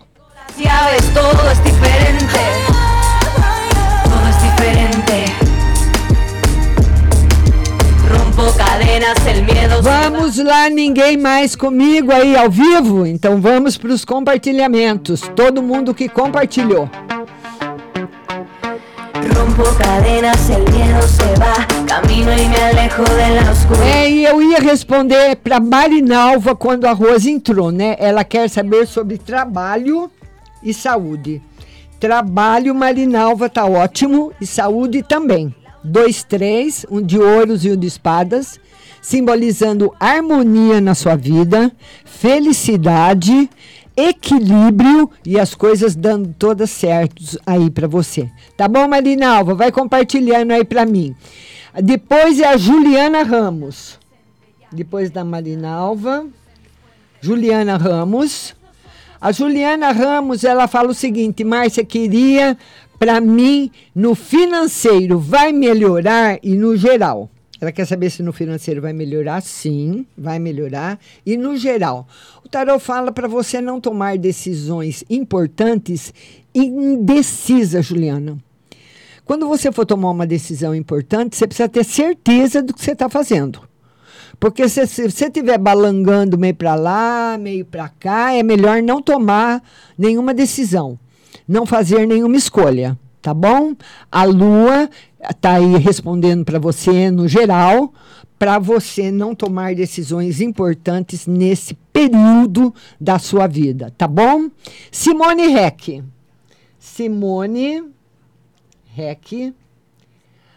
[9.82, 13.06] Vamos lá, ninguém mais comigo aí ao vivo?
[13.06, 15.20] Então vamos para os compartilhamentos.
[15.36, 16.90] Todo mundo que compartilhou.
[23.84, 27.96] É, e eu ia responder para Marinalva quando a Rose entrou, né?
[27.98, 30.10] Ela quer saber sobre trabalho
[30.62, 31.40] e saúde.
[32.00, 34.32] Trabalho, Marinalva, tá ótimo.
[34.40, 35.54] E saúde também.
[35.82, 38.58] Dois, três, um de ouros e um de espadas,
[39.00, 41.72] simbolizando harmonia na sua vida,
[42.04, 43.48] felicidade,
[43.98, 48.30] equilíbrio e as coisas dando todas certas aí para você.
[48.56, 49.54] Tá bom, Marinalva?
[49.54, 51.16] Vai compartilhando aí para mim.
[51.82, 53.98] Depois é a Juliana Ramos.
[54.72, 56.26] Depois da Marinalva,
[57.20, 58.54] Juliana Ramos.
[59.20, 62.56] A Juliana Ramos, ela fala o seguinte, Márcia, queria
[62.98, 67.30] para mim no financeiro vai melhorar e no geral.
[67.60, 69.42] Ela quer saber se no financeiro vai melhorar?
[69.42, 70.98] Sim, vai melhorar.
[71.26, 72.06] E no geral.
[72.44, 76.14] O tarot fala para você não tomar decisões importantes
[76.54, 78.38] indecisa, Juliana.
[79.24, 83.08] Quando você for tomar uma decisão importante, você precisa ter certeza do que você está
[83.08, 83.60] fazendo.
[84.40, 89.02] Porque se se você estiver balangando meio para lá, meio para cá, é melhor não
[89.02, 89.62] tomar
[89.98, 90.98] nenhuma decisão,
[91.46, 92.96] não fazer nenhuma escolha.
[93.20, 93.74] tá bom?
[94.10, 94.88] A lua
[95.20, 97.92] está aí respondendo para você no geral,
[98.38, 104.48] para você não tomar decisões importantes nesse período da sua vida, tá bom?
[104.92, 106.04] Simone Heck.
[106.78, 107.84] Simone
[108.96, 109.54] Heck.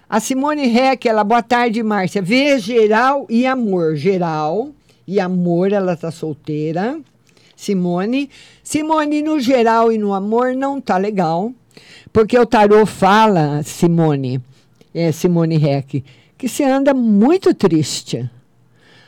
[0.08, 2.22] A Simone Heck, ela, boa tarde, Márcia.
[2.22, 3.96] Vê geral e amor.
[3.96, 4.70] Geral
[5.08, 7.00] e amor, ela tá solteira.
[7.56, 8.30] Simone.
[8.64, 11.52] Simone, no geral e no amor, não tá legal.
[12.12, 14.42] Porque o tarô fala, Simone,
[14.94, 16.04] é, Simone Heck,
[16.38, 18.30] que você anda muito triste.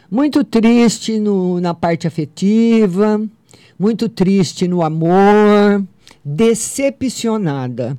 [0.09, 3.19] Muito triste no, na parte afetiva,
[3.79, 5.83] muito triste no amor,
[6.23, 7.97] decepcionada.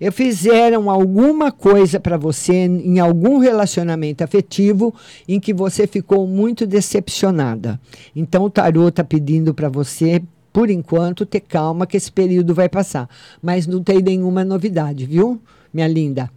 [0.00, 4.94] Eu fizeram alguma coisa para você em algum relacionamento afetivo
[5.28, 7.80] em que você ficou muito decepcionada.
[8.14, 10.20] Então o tarô está pedindo para você
[10.52, 13.08] por enquanto, ter calma que esse período vai passar.
[13.40, 15.40] Mas não tem nenhuma novidade, viu,
[15.72, 16.30] minha linda?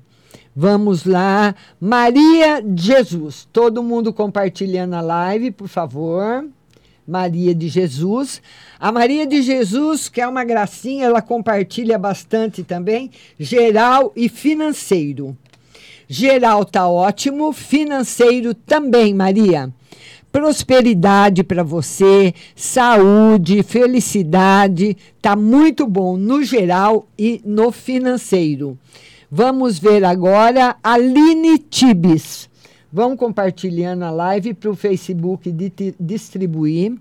[0.55, 1.53] Vamos lá.
[1.81, 3.45] Maria Jesus.
[3.51, 6.47] Todo mundo compartilhando a live, por favor.
[7.05, 8.41] Maria de Jesus.
[8.79, 13.11] A Maria de Jesus, que é uma gracinha, ela compartilha bastante também.
[13.37, 15.37] Geral e financeiro.
[16.07, 19.73] Geral tá ótimo, financeiro também, Maria
[20.35, 28.77] prosperidade para você, saúde, felicidade, tá muito bom no geral e no financeiro.
[29.29, 32.49] Vamos ver agora a Aline Tibes.
[32.91, 35.53] Vamos compartilhando a live para o Facebook
[35.99, 36.95] distribuir.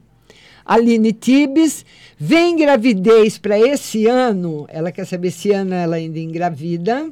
[0.64, 1.84] Aline Tibes,
[2.18, 4.66] vem gravidez para esse ano.
[4.68, 7.10] Ela quer saber se ano ela ainda engravida.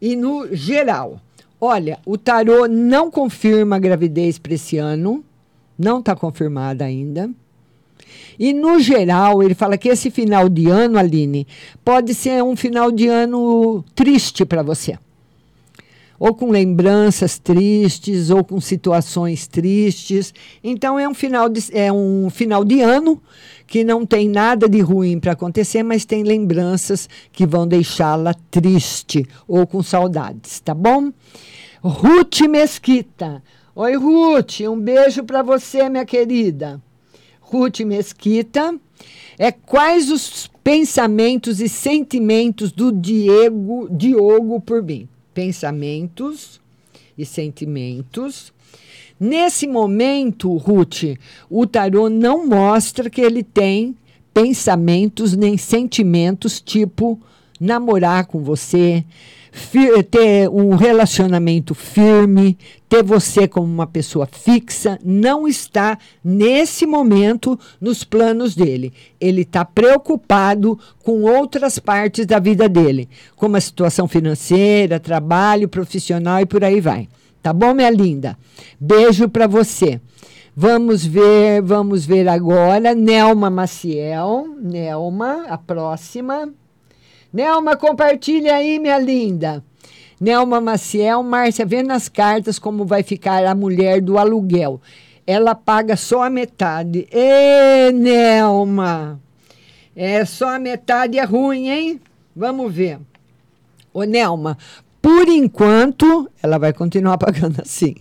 [0.00, 1.20] E no geral.
[1.60, 5.24] Olha, o tarô não confirma gravidez para esse ano,
[5.78, 7.30] não está confirmada ainda.
[8.38, 11.46] E, no geral, ele fala que esse final de ano, Aline,
[11.84, 14.98] pode ser um final de ano triste para você.
[16.18, 20.32] Ou com lembranças tristes, ou com situações tristes.
[20.62, 23.20] Então, é um final de, é um final de ano
[23.66, 29.26] que não tem nada de ruim para acontecer, mas tem lembranças que vão deixá-la triste
[29.48, 31.12] ou com saudades, tá bom?
[31.82, 33.42] Ruth Mesquita.
[33.74, 36.80] Oi, Ruth, um beijo para você, minha querida.
[37.54, 38.74] Ruth Mesquita.
[39.38, 45.08] É quais os pensamentos e sentimentos do Diego, Diogo por mim?
[45.32, 46.60] Pensamentos
[47.16, 48.52] e sentimentos.
[49.20, 51.16] Nesse momento, Ruth,
[51.48, 53.96] o tarô não mostra que ele tem
[54.32, 57.20] pensamentos nem sentimentos tipo
[57.60, 59.04] namorar com você,
[60.10, 68.04] ter um relacionamento firme, ter você como uma pessoa fixa, não está nesse momento nos
[68.04, 68.92] planos dele.
[69.20, 76.40] Ele está preocupado com outras partes da vida dele, como a situação financeira, trabalho, profissional
[76.40, 77.08] e por aí vai.
[77.42, 78.38] Tá bom, minha linda?
[78.80, 80.00] Beijo para você.
[80.56, 82.94] Vamos ver, vamos ver agora.
[82.94, 84.46] Nelma Maciel.
[84.62, 86.48] Nelma, a próxima.
[87.34, 89.60] Nelma, compartilha aí, minha linda.
[90.20, 94.80] Nelma Maciel, Márcia, vê nas cartas como vai ficar a mulher do aluguel.
[95.26, 97.08] Ela paga só a metade.
[97.10, 99.20] Ê, Nelma!
[99.96, 102.00] É só a metade é ruim, hein?
[102.36, 103.00] Vamos ver.
[103.92, 104.56] Ô, Nelma,
[105.02, 107.96] por enquanto, ela vai continuar pagando assim.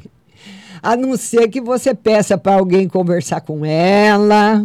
[0.80, 4.64] A não ser que você peça para alguém conversar com ela,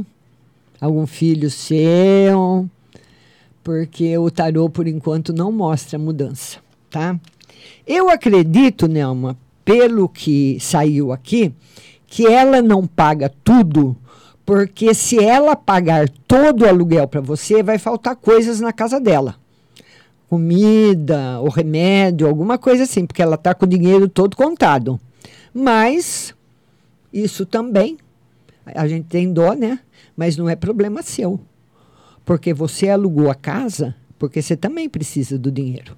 [0.79, 2.69] algum filho seu
[3.69, 6.59] porque o tarô, por enquanto, não mostra mudança,
[6.89, 7.21] tá?
[7.87, 11.53] Eu acredito, Nelma, pelo que saiu aqui,
[12.07, 13.95] que ela não paga tudo,
[14.47, 19.37] porque se ela pagar todo o aluguel para você, vai faltar coisas na casa dela.
[20.31, 24.99] Comida, o remédio, alguma coisa assim, porque ela está com o dinheiro todo contado.
[25.53, 26.35] Mas
[27.12, 27.99] isso também,
[28.64, 29.79] a gente tem dó, né?
[30.16, 31.39] Mas não é problema seu
[32.29, 35.97] porque você alugou a casa, porque você também precisa do dinheiro.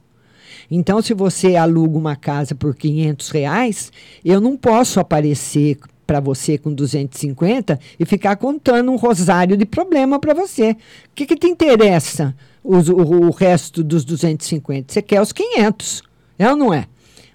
[0.70, 3.92] Então, se você aluga uma casa por 500 reais,
[4.24, 5.76] eu não posso aparecer
[6.06, 10.70] para você com 250 e ficar contando um rosário de problema para você.
[10.70, 10.76] O
[11.16, 14.92] que, que te interessa os, o, o resto dos 250?
[14.92, 16.00] Você quer os 500,
[16.38, 16.86] é ou não é?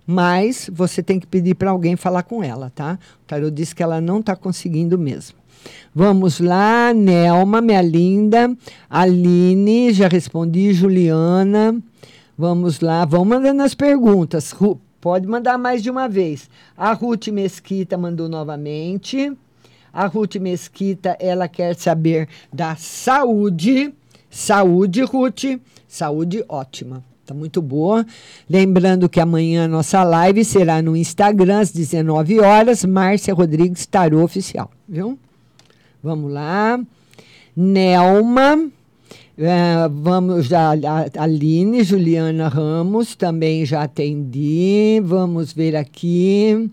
[0.08, 2.98] Mas você tem que pedir para alguém falar com ela, tá?
[3.24, 5.36] O tarô diz que ela não está conseguindo mesmo.
[5.94, 8.56] Vamos lá, Nelma, minha linda.
[8.90, 10.74] Aline, já respondi.
[10.74, 11.82] Juliana.
[12.38, 14.52] Vamos lá, vamos mandando as perguntas.
[14.52, 16.50] Ru, pode mandar mais de uma vez.
[16.76, 19.32] A Ruth Mesquita mandou novamente.
[19.94, 23.94] A Ruth Mesquita, ela quer saber da saúde.
[24.30, 25.62] Saúde, Ruth.
[25.88, 27.02] Saúde ótima.
[27.26, 28.06] Tá muito boa.
[28.50, 34.24] Lembrando que amanhã a nossa live será no Instagram às 19 horas, Márcia Rodrigues Tarô
[34.24, 35.18] Oficial, viu?
[36.06, 36.80] Vamos lá.
[37.58, 38.70] Nelma,
[39.36, 45.02] é, vamos já, a Aline, Juliana Ramos, também já atendi.
[45.04, 46.70] Vamos ver aqui.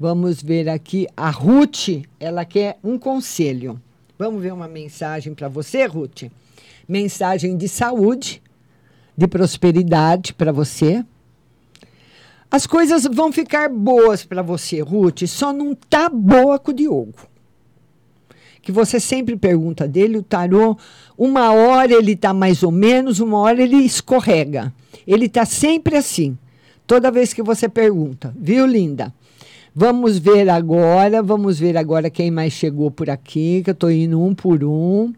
[0.00, 1.06] Vamos ver aqui.
[1.14, 3.78] A Ruth, ela quer um conselho.
[4.18, 6.22] Vamos ver uma mensagem para você, Ruth.
[6.88, 8.40] Mensagem de saúde,
[9.14, 11.04] de prosperidade para você.
[12.50, 17.33] As coisas vão ficar boas para você, Ruth, só não tá boa com o Diogo
[18.64, 20.76] que você sempre pergunta dele, o tarô,
[21.18, 24.72] uma hora ele está mais ou menos, uma hora ele escorrega.
[25.06, 26.36] Ele está sempre assim,
[26.86, 29.12] toda vez que você pergunta, viu, linda?
[29.74, 34.22] Vamos ver agora, vamos ver agora quem mais chegou por aqui, que eu estou indo
[34.22, 35.12] um por um.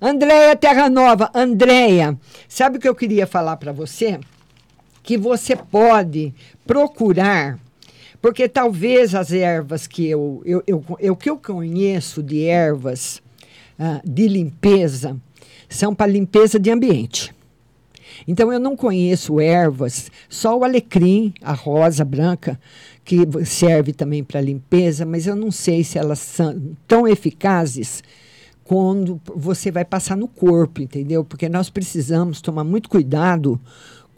[0.00, 2.16] Andréia Terra Nova, Andréia,
[2.48, 4.20] sabe o que eu queria falar para você?
[5.02, 6.32] Que você pode
[6.64, 7.58] procurar
[8.20, 13.22] porque talvez as ervas que eu, eu, eu, eu que eu conheço de ervas
[13.78, 15.16] ah, de limpeza
[15.68, 17.34] são para limpeza de ambiente.
[18.26, 22.58] Então eu não conheço ervas, só o alecrim, a rosa branca,
[23.04, 28.02] que serve também para limpeza, mas eu não sei se elas são tão eficazes
[28.64, 31.24] quando você vai passar no corpo, entendeu?
[31.24, 33.58] Porque nós precisamos tomar muito cuidado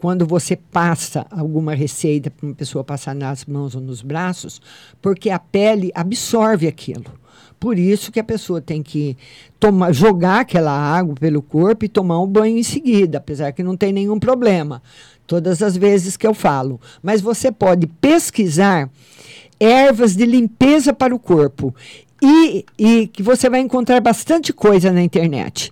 [0.01, 4.59] quando você passa alguma receita para uma pessoa passar nas mãos ou nos braços,
[4.99, 7.05] porque a pele absorve aquilo.
[7.59, 9.15] Por isso que a pessoa tem que
[9.59, 13.77] tomar, jogar aquela água pelo corpo e tomar um banho em seguida, apesar que não
[13.77, 14.81] tem nenhum problema.
[15.27, 16.81] Todas as vezes que eu falo.
[17.03, 18.89] Mas você pode pesquisar
[19.59, 21.75] ervas de limpeza para o corpo
[22.19, 25.71] e, e que você vai encontrar bastante coisa na internet.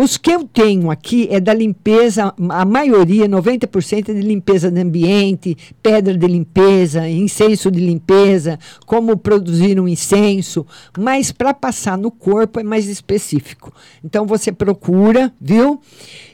[0.00, 4.80] Os que eu tenho aqui é da limpeza, a maioria, 90% é de limpeza de
[4.80, 10.64] ambiente, pedra de limpeza, incenso de limpeza, como produzir um incenso,
[10.96, 13.74] mas para passar no corpo é mais específico.
[14.04, 15.80] Então você procura, viu?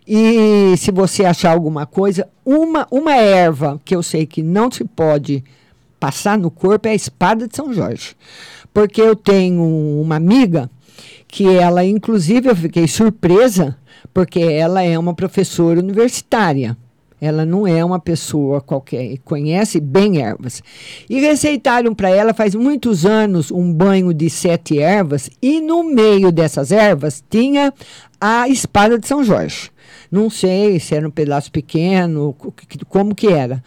[0.07, 4.85] E se você achar alguma coisa, uma, uma erva que eu sei que não se
[4.85, 5.43] pode
[5.99, 8.15] passar no corpo é a espada de São Jorge.
[8.75, 10.69] Porque eu tenho uma amiga
[11.27, 13.77] que ela, inclusive, eu fiquei surpresa,
[14.13, 16.77] porque ela é uma professora universitária.
[17.21, 20.63] Ela não é uma pessoa qualquer, conhece bem ervas.
[21.09, 26.31] E receitaram para ela faz muitos anos um banho de sete ervas, e no meio
[26.31, 27.73] dessas ervas tinha
[28.21, 29.71] a espada de São Jorge.
[30.11, 32.37] Não sei se era um pedaço pequeno,
[32.89, 33.65] como que era,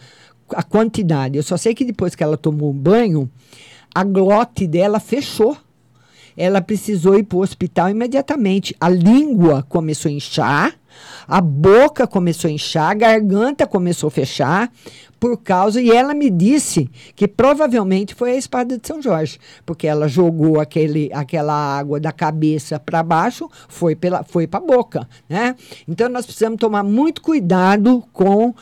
[0.50, 1.36] a quantidade.
[1.36, 3.28] Eu só sei que depois que ela tomou o banho,
[3.94, 5.56] a glote dela fechou
[6.38, 8.74] ela precisou ir para o hospital imediatamente.
[8.80, 10.74] A língua começou a inchar,
[11.26, 14.70] a boca começou a inchar, a garganta começou a fechar
[15.18, 19.86] por causa e ela me disse que provavelmente foi a espada de São Jorge, porque
[19.86, 25.08] ela jogou aquele, aquela água da cabeça para baixo, foi pela foi para a boca,
[25.28, 25.56] né?
[25.88, 28.54] Então nós precisamos tomar muito cuidado com uh,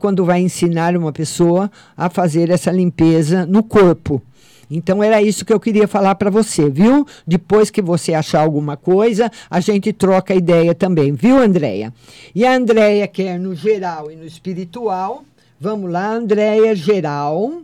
[0.00, 4.22] quando vai ensinar uma pessoa a fazer essa limpeza no corpo.
[4.70, 7.06] Então era isso que eu queria falar para você, viu?
[7.26, 11.92] Depois que você achar alguma coisa, a gente troca ideia também, viu, Andréia?
[12.34, 15.24] E a Andréia quer no geral e no espiritual.
[15.58, 17.62] Vamos lá, Andréia, geral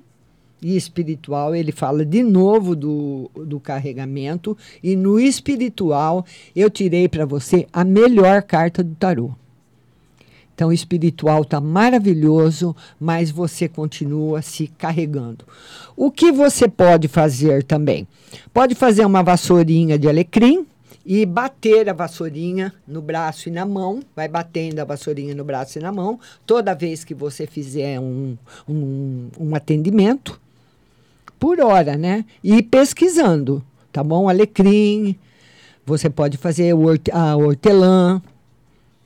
[0.60, 4.56] e espiritual, ele fala de novo do, do carregamento.
[4.82, 9.30] E no espiritual, eu tirei para você a melhor carta do tarô.
[10.56, 15.44] Então, o espiritual está maravilhoso, mas você continua se carregando.
[15.94, 18.08] O que você pode fazer também?
[18.54, 20.66] Pode fazer uma vassourinha de alecrim
[21.04, 24.00] e bater a vassourinha no braço e na mão.
[24.16, 28.38] Vai batendo a vassourinha no braço e na mão toda vez que você fizer um,
[28.66, 30.40] um, um atendimento,
[31.38, 32.24] por hora, né?
[32.42, 34.26] E pesquisando, tá bom?
[34.26, 35.16] Alecrim,
[35.84, 36.72] você pode fazer
[37.12, 38.22] a hortelã,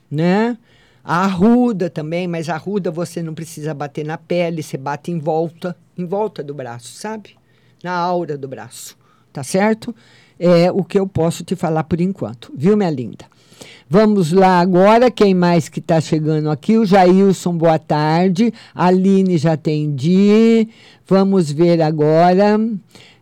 [0.09, 0.57] né?
[1.03, 5.19] A arruda também, mas a arruda você não precisa bater na pele, você bate em
[5.19, 7.35] volta, em volta do braço, sabe?
[7.83, 8.95] Na aura do braço,
[9.33, 9.95] tá certo?
[10.39, 13.25] É o que eu posso te falar por enquanto, viu, minha linda?
[13.93, 16.77] Vamos lá agora, quem mais que está chegando aqui?
[16.77, 18.53] O Jailson, boa tarde.
[18.73, 20.69] Aline, já atendi.
[21.05, 22.57] Vamos ver agora.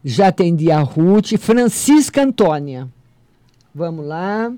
[0.06, 1.38] Já atendi a Ruth.
[1.40, 2.88] Francisca Antônia.
[3.74, 4.54] Vamos lá.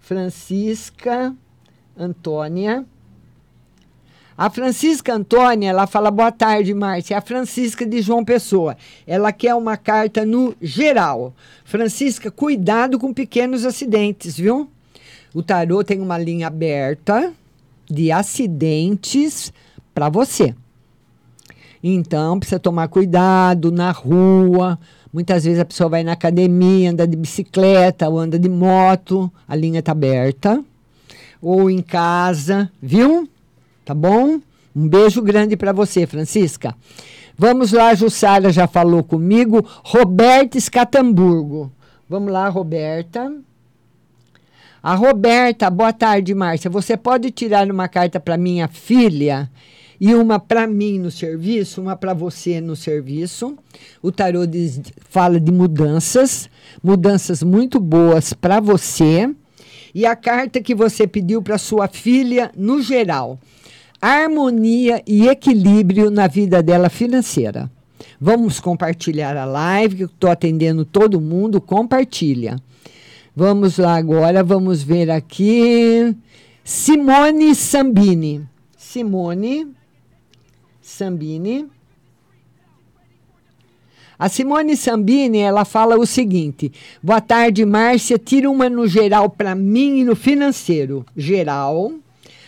[0.00, 1.34] Francisca.
[1.96, 2.84] Antônia.
[4.36, 7.18] A Francisca Antônia, ela fala boa tarde, Márcia.
[7.18, 8.76] A Francisca de João Pessoa.
[9.06, 11.34] Ela quer uma carta no geral.
[11.64, 14.68] Francisca, cuidado com pequenos acidentes, viu?
[15.34, 17.32] O tarô tem uma linha aberta
[17.88, 19.52] de acidentes
[19.94, 20.54] para você.
[21.82, 24.78] Então, precisa tomar cuidado na rua.
[25.12, 29.54] Muitas vezes a pessoa vai na academia, anda de bicicleta ou anda de moto, a
[29.54, 30.64] linha está aberta.
[31.42, 33.28] Ou em casa, viu?
[33.84, 34.40] Tá bom?
[34.74, 36.74] Um beijo grande para você, Francisca.
[37.36, 39.66] Vamos lá, Jussara já falou comigo.
[39.84, 41.72] Roberta Escatamburgo.
[42.08, 43.32] Vamos lá, Roberta.
[44.82, 46.70] A Roberta, boa tarde, Márcia.
[46.70, 49.50] Você pode tirar uma carta para minha filha
[50.00, 53.56] e uma para mim no serviço, uma para você no serviço.
[54.02, 56.50] O tarô diz, fala de mudanças,
[56.82, 59.32] mudanças muito boas para você.
[59.94, 63.38] E a carta que você pediu para sua filha no geral,
[64.00, 67.70] harmonia e equilíbrio na vida dela financeira.
[68.20, 72.56] Vamos compartilhar a live, que estou atendendo todo mundo, compartilha.
[73.34, 76.16] Vamos lá agora, vamos ver aqui.
[76.64, 78.46] Simone Sambini.
[78.76, 79.68] Simone
[80.80, 81.66] Sambini.
[84.22, 86.70] A Simone Sambini, ela fala o seguinte:
[87.02, 88.16] Boa tarde, Márcia.
[88.16, 91.04] Tira uma no geral para mim e no financeiro.
[91.16, 91.90] Geral,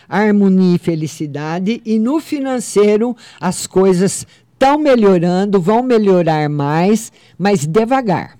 [0.07, 1.81] harmonia e felicidade.
[1.85, 8.37] E no financeiro, as coisas estão melhorando, vão melhorar mais, mas devagar.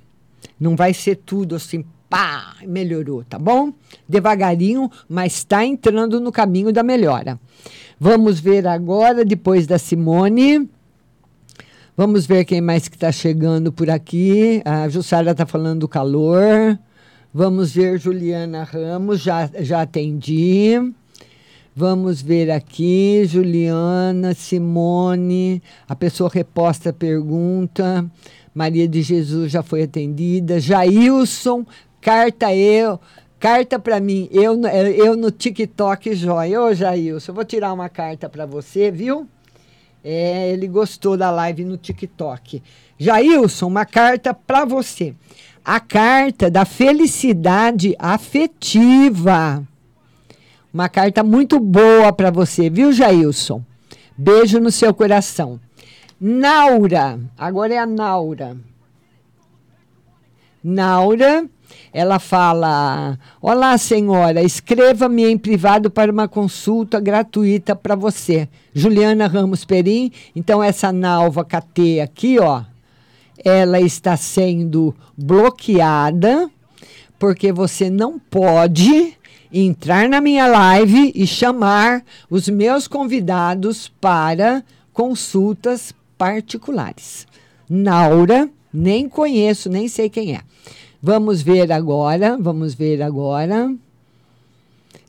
[0.58, 3.74] Não vai ser tudo assim pá, melhorou, tá bom?
[4.08, 7.38] Devagarinho, mas está entrando no caminho da melhora.
[8.00, 10.70] Vamos ver agora, depois da Simone.
[11.98, 14.62] Vamos ver quem mais que está chegando por aqui.
[14.66, 16.78] A Jussara está falando do calor.
[17.34, 20.74] Vamos ver Juliana Ramos, já, já atendi.
[21.74, 28.10] Vamos ver aqui, Juliana, Simone, a pessoa reposta a pergunta.
[28.54, 30.60] Maria de Jesus já foi atendida.
[30.60, 31.66] Jailson,
[32.06, 33.00] Carta eu,
[33.40, 36.62] carta para mim, eu, eu no TikTok joia.
[36.62, 39.28] Ô Jailson, eu vou tirar uma carta para você, viu?
[40.08, 42.62] É, ele gostou da live no TikTok.
[42.96, 45.16] Jailson, uma carta para você.
[45.66, 49.64] A carta da felicidade afetiva.
[50.72, 53.64] Uma carta muito boa para você, viu, Jailson?
[54.16, 55.60] Beijo no seu coração.
[56.22, 58.56] Naura, agora é a Naura.
[60.64, 61.50] Naura,
[61.94, 68.48] ela fala: Olá, senhora, escreva-me em privado para uma consulta gratuita para você.
[68.74, 70.12] Juliana Ramos Perim.
[70.36, 72.64] Então, essa nalva KT aqui, ó,
[73.44, 76.50] ela está sendo bloqueada
[77.18, 79.18] porque você não pode
[79.52, 87.26] entrar na minha live e chamar os meus convidados para consultas particulares.
[87.70, 90.42] Naura, nem conheço, nem sei quem é.
[91.08, 93.72] Vamos ver agora, vamos ver agora.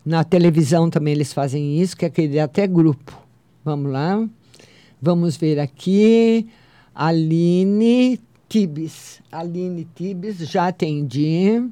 [0.04, 3.18] Na televisão também eles fazem isso, que é aquele até grupo.
[3.64, 4.22] Vamos lá.
[5.00, 6.48] Vamos ver aqui.
[6.94, 9.22] Aline Tibes.
[9.32, 11.66] Aline Tibes, já atendi.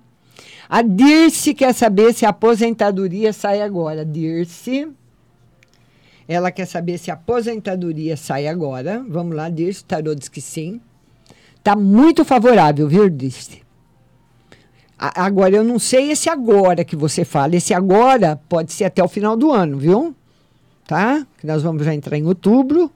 [0.70, 4.07] A Dirce quer saber se a aposentadoria sai agora.
[4.07, 4.89] Dirce.
[6.27, 9.05] Ela quer saber se a aposentadoria sai agora.
[9.07, 9.85] Vamos lá, Dirce.
[9.85, 10.81] Tarô diz que sim.
[11.59, 13.64] Está muito favorável, viu, Dirce?
[15.14, 17.57] Agora, eu não sei esse agora que você fala.
[17.57, 20.14] Esse agora pode ser até o final do ano, viu?
[20.86, 21.26] Tá?
[21.38, 22.90] Que nós vamos já entrar em outubro.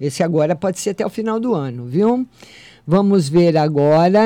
[0.00, 2.26] Esse agora pode ser até o final do ano, viu?
[2.86, 4.20] Vamos ver agora.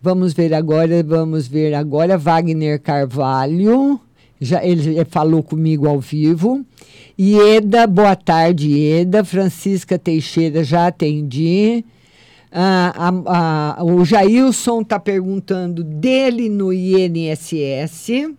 [0.00, 2.16] Vamos ver agora, vamos ver agora.
[2.16, 4.00] Wagner Carvalho.
[4.40, 6.64] Já, ele falou comigo ao vivo.
[7.18, 9.24] Ieda, boa tarde, Ieda.
[9.24, 11.84] Francisca Teixeira, já atendi.
[12.52, 12.92] Ah,
[13.26, 18.30] a, a, o Jailson está perguntando dele no INSS.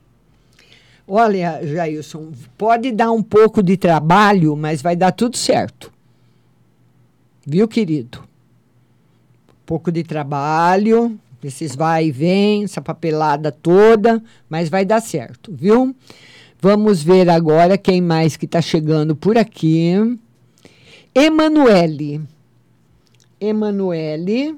[1.07, 5.91] Olha, Jailson, pode dar um pouco de trabalho, mas vai dar tudo certo.
[7.45, 8.19] Viu, querido?
[9.49, 15.51] Um pouco de trabalho, esses vai e vem, essa papelada toda, mas vai dar certo,
[15.53, 15.93] viu?
[16.61, 20.17] Vamos ver agora quem mais que está chegando por aqui.
[21.13, 22.21] Emanuele.
[23.43, 24.57] Emanuele.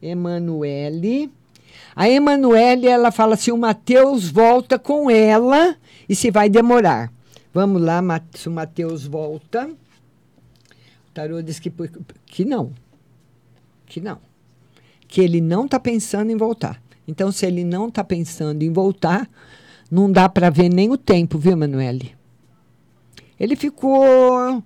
[0.00, 1.30] Emanuele.
[1.94, 5.76] A Emanuele, ela fala se o Mateus volta com ela
[6.08, 7.12] e se vai demorar.
[7.52, 8.00] Vamos lá,
[8.34, 9.68] se o Mateus volta.
[9.68, 11.72] O tarô diz que,
[12.24, 12.72] que não.
[13.84, 14.18] Que não.
[15.08, 16.80] Que ele não está pensando em voltar.
[17.06, 19.28] Então, se ele não está pensando em voltar,
[19.90, 22.14] não dá para ver nem o tempo, viu, Emanuele?
[23.38, 24.62] Ele ficou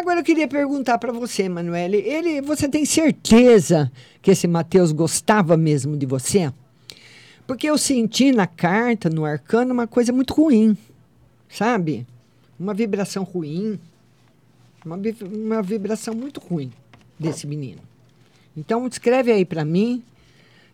[0.00, 3.92] Agora eu queria perguntar para você, Manuele, ele, você tem certeza
[4.22, 6.50] que esse Mateus gostava mesmo de você?
[7.46, 10.74] Porque eu senti na carta, no arcano, uma coisa muito ruim.
[11.50, 12.06] sabe?
[12.58, 13.78] Uma vibração ruim.
[14.82, 14.98] Uma,
[15.30, 16.72] uma vibração muito ruim
[17.18, 17.82] desse menino.
[18.56, 20.02] Então, escreve aí para mim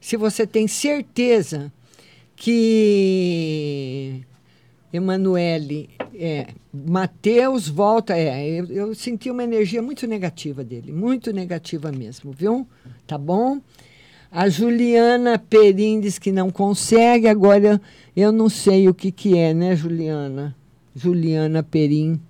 [0.01, 1.73] se você tem certeza
[2.37, 4.23] que
[4.97, 11.93] Emanuele, é, Mateus volta, é, eu, eu, senti uma energia muito negativa dele, muito negativa
[11.93, 12.67] mesmo, viu?
[13.07, 13.61] Tá bom?
[14.31, 17.81] A Juliana Perim diz que não consegue, agora
[18.17, 20.57] eu não sei o que, que é, né, Juliana?
[20.95, 22.21] Juliana Perim.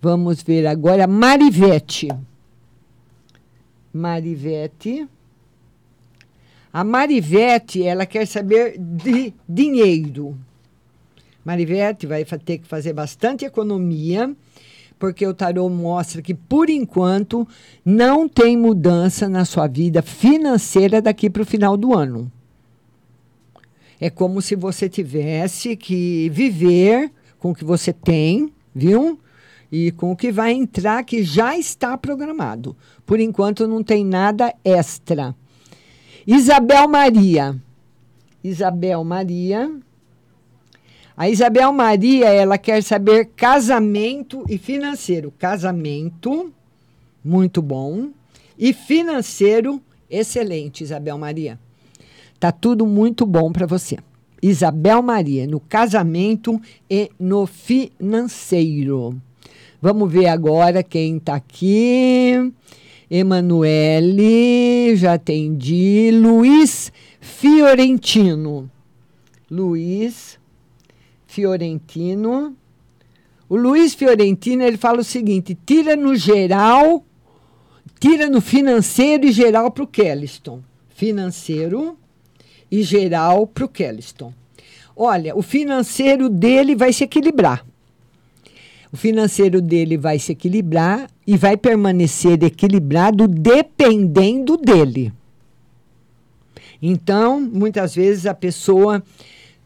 [0.00, 1.06] Vamos ver agora.
[1.06, 2.08] Marivete.
[3.92, 5.08] Marivete.
[6.70, 10.36] A Marivete, ela quer saber de dinheiro.
[11.44, 14.34] Marivete vai ter que fazer bastante economia,
[14.98, 17.46] porque o tarô mostra que, por enquanto,
[17.84, 22.30] não tem mudança na sua vida financeira daqui para o final do ano.
[24.00, 29.20] É como se você tivesse que viver com o que você tem, viu?
[29.70, 32.76] E com o que vai entrar que já está programado.
[33.04, 35.34] Por enquanto não tem nada extra.
[36.26, 37.56] Isabel Maria.
[38.42, 39.70] Isabel Maria.
[41.16, 45.32] A Isabel Maria, ela quer saber casamento e financeiro.
[45.38, 46.52] Casamento,
[47.24, 48.08] muito bom.
[48.58, 51.56] E financeiro, excelente, Isabel Maria.
[52.40, 53.96] Tá tudo muito bom para você.
[54.42, 56.60] Isabel Maria, no casamento
[56.90, 59.16] e no financeiro.
[59.80, 62.52] Vamos ver agora quem está aqui.
[63.08, 66.10] Emanuele, já atendi.
[66.12, 68.68] Luiz Fiorentino.
[69.48, 70.42] Luiz
[71.34, 72.56] Fiorentino.
[73.48, 77.04] O Luiz Fiorentino, ele fala o seguinte: tira no geral,
[77.98, 80.62] tira no financeiro e geral para o Kelliston.
[80.90, 81.98] Financeiro
[82.70, 84.32] e geral para o Kelliston.
[84.96, 87.66] Olha, o financeiro dele vai se equilibrar.
[88.92, 95.12] O financeiro dele vai se equilibrar e vai permanecer equilibrado dependendo dele.
[96.80, 99.02] Então, muitas vezes a pessoa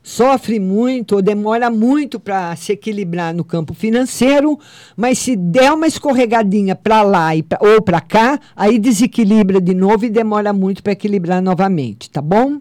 [0.09, 4.59] sofre muito ou demora muito para se equilibrar no campo financeiro,
[4.97, 9.75] mas se der uma escorregadinha para lá e pra, ou para cá, aí desequilibra de
[9.75, 12.59] novo e demora muito para equilibrar novamente, tá bom?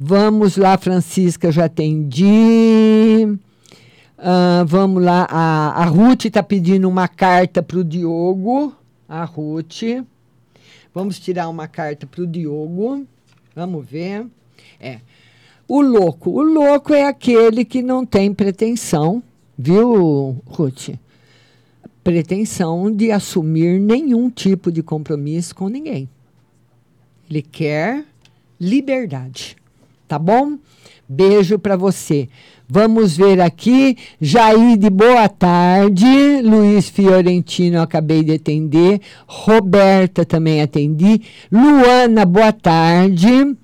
[0.00, 3.26] Vamos lá, Francisca, já atendi.
[4.18, 8.74] Uh, vamos lá, a, a Ruth está pedindo uma carta para o Diogo.
[9.06, 9.82] A Ruth.
[10.94, 13.06] Vamos tirar uma carta para o Diogo.
[13.54, 14.26] Vamos ver.
[14.80, 15.00] É.
[15.68, 16.30] O louco.
[16.30, 19.22] O louco é aquele que não tem pretensão,
[19.58, 20.90] viu, Ruth?
[22.04, 26.08] Pretensão de assumir nenhum tipo de compromisso com ninguém.
[27.28, 28.04] Ele quer
[28.60, 29.56] liberdade.
[30.06, 30.56] Tá bom?
[31.08, 32.28] Beijo para você.
[32.68, 33.96] Vamos ver aqui.
[34.20, 36.40] Jaide, boa tarde.
[36.42, 39.00] Luiz Fiorentino, acabei de atender.
[39.26, 41.22] Roberta, também atendi.
[41.50, 43.56] Luana, boa tarde.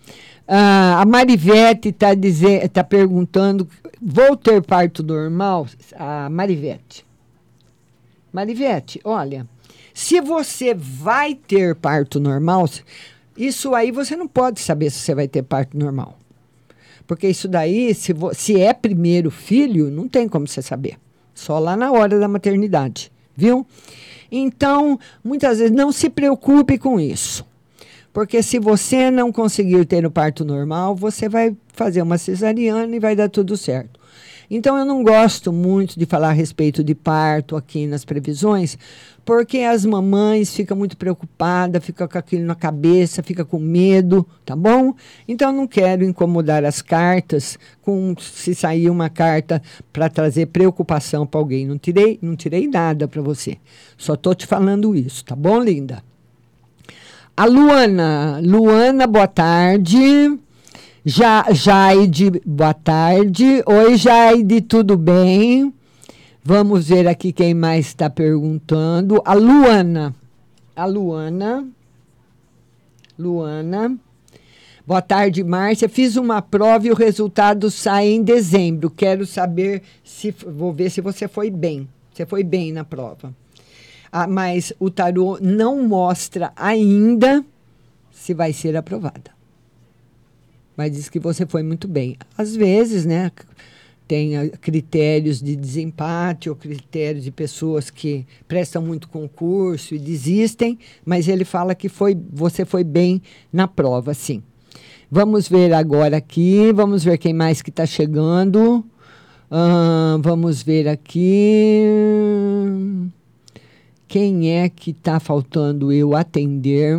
[0.55, 2.09] Ah, a Marivete está
[2.71, 3.67] tá perguntando:
[4.03, 5.67] vou ter parto normal?
[5.97, 7.07] A Marivete.
[8.31, 9.49] Marivete, olha,
[9.95, 12.69] se você vai ter parto normal,
[13.35, 16.19] isso aí você não pode saber se você vai ter parto normal.
[17.07, 20.99] Porque isso daí, se, se é primeiro filho, não tem como você saber.
[21.35, 23.67] Só lá na hora da maternidade, viu?
[24.31, 27.43] Então, muitas vezes, não se preocupe com isso.
[28.13, 33.01] Porque se você não conseguir ter o parto normal, você vai fazer uma cesariana e
[33.01, 34.03] vai dar tudo certo.
[34.55, 38.77] Então, eu não gosto muito de falar a respeito de parto aqui nas previsões,
[39.25, 44.55] porque as mamães ficam muito preocupadas, ficam com aquilo na cabeça, ficam com medo, tá
[44.55, 44.95] bom?
[45.27, 51.27] Então, eu não quero incomodar as cartas com se sair uma carta para trazer preocupação
[51.27, 51.67] para alguém.
[51.67, 53.57] Não tirei, não tirei nada para você.
[53.97, 56.03] Só estou te falando isso, tá bom, linda?
[57.35, 58.41] A Luana.
[58.45, 60.39] Luana, boa tarde.
[61.05, 63.63] Ja, Jaide, boa tarde.
[63.65, 65.73] Oi, Jaide, tudo bem?
[66.45, 69.23] Vamos ver aqui quem mais está perguntando.
[69.25, 70.15] A Luana.
[70.77, 71.67] A Luana.
[73.19, 73.97] Luana.
[74.87, 75.89] Boa tarde, Márcia.
[75.89, 78.91] Fiz uma prova e o resultado sai em dezembro.
[78.91, 80.33] Quero saber se.
[80.47, 81.89] Vou ver se você foi bem.
[82.13, 83.35] Você foi bem na prova.
[84.13, 87.43] Ah, mas o tarô não mostra ainda
[88.13, 89.33] se vai ser aprovada
[90.77, 92.17] mas diz que você foi muito bem.
[92.37, 93.31] Às vezes, né,
[94.07, 100.79] tem ah, critérios de desempate ou critérios de pessoas que prestam muito concurso e desistem,
[101.05, 104.43] mas ele fala que foi, você foi bem na prova, sim.
[105.11, 108.85] Vamos ver agora aqui, vamos ver quem mais que está chegando.
[109.51, 111.83] Ah, vamos ver aqui.
[114.13, 116.99] Quem é que está faltando eu atender?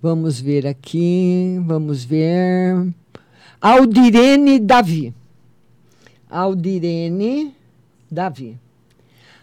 [0.00, 1.60] Vamos ver aqui.
[1.66, 2.94] Vamos ver.
[3.60, 5.12] Aldirene Davi.
[6.30, 7.52] Aldirene
[8.08, 8.56] Davi.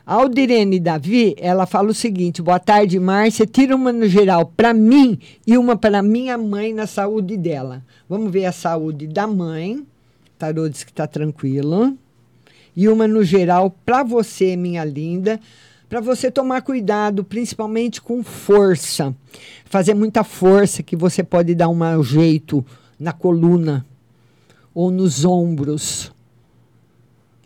[0.06, 3.46] Aldirene Davi, ela fala o seguinte: boa tarde, Márcia.
[3.46, 7.84] Tira uma no geral para mim e uma para minha mãe na saúde dela.
[8.08, 9.86] Vamos ver a saúde da mãe.
[10.39, 11.98] Tarô diz que está tranquilo.
[12.76, 15.39] E uma no geral para você, minha linda.
[15.88, 19.15] Para você tomar cuidado, principalmente com força.
[19.65, 22.65] Fazer muita força, que você pode dar um jeito
[22.99, 23.86] na coluna
[24.74, 26.11] ou nos ombros.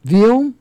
[0.04, 0.54] Viu?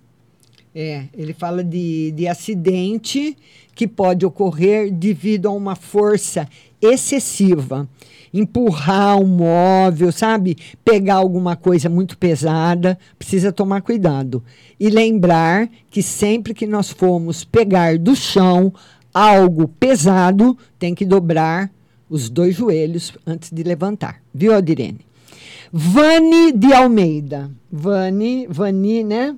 [0.74, 3.36] É, ele fala de, de acidente
[3.74, 6.48] que pode ocorrer devido a uma força
[6.82, 7.88] excessiva.
[8.33, 10.57] Empurrar um móvel, sabe?
[10.85, 14.43] Pegar alguma coisa muito pesada, precisa tomar cuidado.
[14.79, 18.72] E lembrar que sempre que nós formos pegar do chão
[19.12, 21.70] algo pesado, tem que dobrar
[22.09, 24.20] os dois joelhos antes de levantar.
[24.35, 25.01] Viu, Aldirene?
[25.72, 27.51] Vani de Almeida.
[27.72, 29.35] Vani, Vani, né?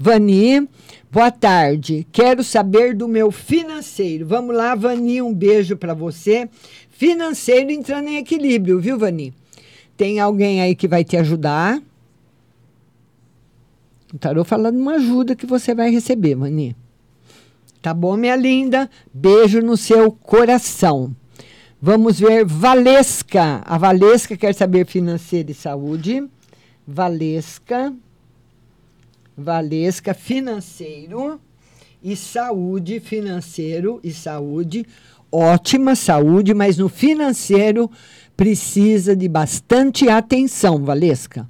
[0.00, 0.68] Vani,
[1.10, 2.06] boa tarde.
[2.12, 4.24] Quero saber do meu financeiro.
[4.24, 6.48] Vamos lá, Vani, um beijo para você.
[6.88, 9.34] Financeiro entrando em equilíbrio, viu, Vani?
[9.96, 11.82] Tem alguém aí que vai te ajudar.
[14.14, 16.76] O tarô falando uma ajuda que você vai receber, Vani.
[17.82, 18.88] Tá bom, minha linda?
[19.12, 21.14] Beijo no seu coração.
[21.82, 23.62] Vamos ver Valesca.
[23.64, 26.24] A Valesca quer saber financeiro e saúde.
[26.86, 27.92] Valesca.
[29.38, 31.40] Valesca, financeiro
[32.02, 34.84] e saúde, financeiro e saúde.
[35.30, 37.88] Ótima saúde, mas no financeiro
[38.36, 41.48] precisa de bastante atenção, Valesca.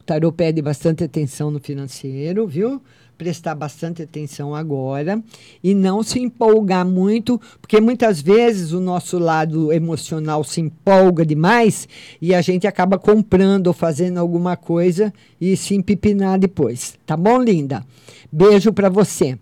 [0.00, 2.80] O tarô pede bastante atenção no financeiro, viu?
[3.20, 5.22] Prestar bastante atenção agora
[5.62, 11.86] e não se empolgar muito, porque muitas vezes o nosso lado emocional se empolga demais
[12.18, 16.94] e a gente acaba comprando ou fazendo alguma coisa e se empipinar depois.
[17.04, 17.84] Tá bom, linda?
[18.32, 19.38] Beijo para você.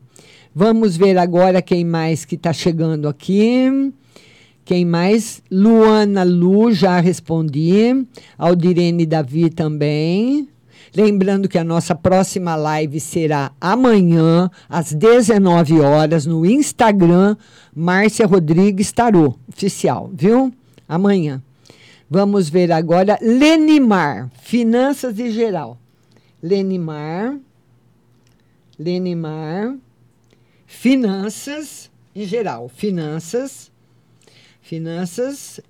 [0.52, 3.92] Vamos ver agora quem mais que está chegando aqui.
[4.64, 5.40] Quem mais?
[5.48, 8.04] Luana Lu, já respondi.
[8.36, 10.48] Aldirene Davi também.
[10.94, 17.36] Lembrando que a nossa próxima live será amanhã, às 19 horas, no Instagram,
[17.74, 20.52] Márcia Rodrigues Tarô, oficial, viu?
[20.88, 21.42] Amanhã.
[22.10, 25.78] Vamos ver agora Lenimar, Finanças e Geral.
[26.42, 27.36] Lenimar,
[28.78, 29.74] Lenimar,
[30.68, 32.68] Finanças em geral.
[32.68, 33.70] Finanças,
[34.60, 35.60] finanças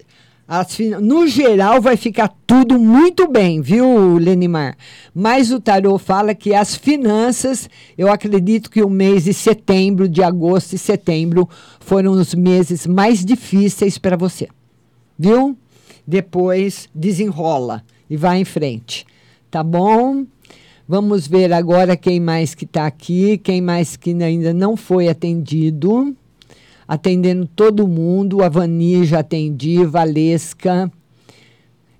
[0.98, 4.78] no geral, vai ficar tudo muito bem, viu, Lenimar?
[5.14, 7.68] Mas o tarô fala que as finanças,
[7.98, 11.46] eu acredito que o mês de setembro, de agosto e setembro,
[11.80, 14.48] foram os meses mais difíceis para você,
[15.18, 15.54] viu?
[16.06, 19.04] Depois desenrola e vai em frente,
[19.50, 20.24] tá bom?
[20.88, 26.16] Vamos ver agora quem mais que está aqui, quem mais que ainda não foi atendido
[26.88, 28.42] atendendo todo mundo.
[28.42, 30.90] A Vani já atendi, Valesca.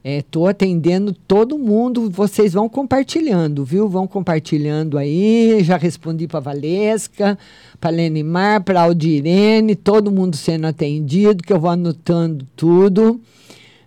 [0.03, 2.09] Estou é, atendendo todo mundo.
[2.09, 3.89] Vocês vão compartilhando, viu?
[3.89, 5.63] Vão compartilhando aí.
[5.63, 7.39] Já respondi para Valesca,
[7.79, 13.21] para Lenimar, para Aldirene, todo mundo sendo atendido, que eu vou anotando tudo.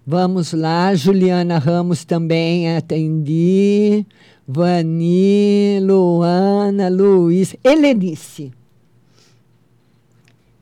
[0.05, 4.05] Vamos lá, Juliana Ramos também atendi.
[4.47, 8.51] Vani, Luana, Luiz, Helenice.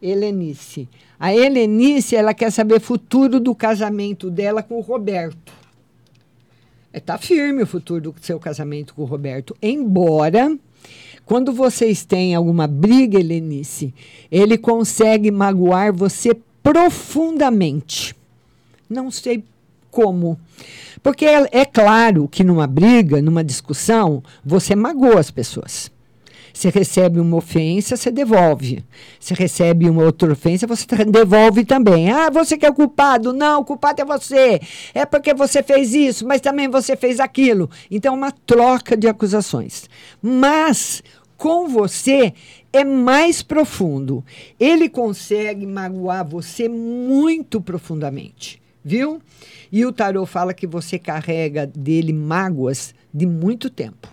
[0.01, 0.87] Helenice.
[1.19, 5.53] A Helenice, ela quer saber o futuro do casamento dela com o Roberto.
[6.93, 9.55] Está é, firme o futuro do seu casamento com o Roberto.
[9.61, 10.57] Embora,
[11.25, 13.93] quando vocês têm alguma briga, Helenice,
[14.31, 18.15] ele consegue magoar você profundamente.
[18.89, 19.43] Não sei
[19.91, 20.39] como.
[21.03, 25.91] Porque é, é claro que numa briga, numa discussão, você magoa as pessoas.
[26.59, 28.83] Você recebe uma ofensa, você devolve.
[29.17, 32.11] Você recebe uma outra ofensa, você devolve também.
[32.11, 33.31] Ah, você que é o culpado.
[33.31, 34.59] Não, o culpado é você.
[34.93, 37.69] É porque você fez isso, mas também você fez aquilo.
[37.89, 39.89] Então, uma troca de acusações.
[40.21, 41.01] Mas,
[41.37, 42.33] com você,
[42.73, 44.21] é mais profundo.
[44.59, 49.21] Ele consegue magoar você muito profundamente, viu?
[49.71, 54.09] E o tarô fala que você carrega dele mágoas de muito tempo.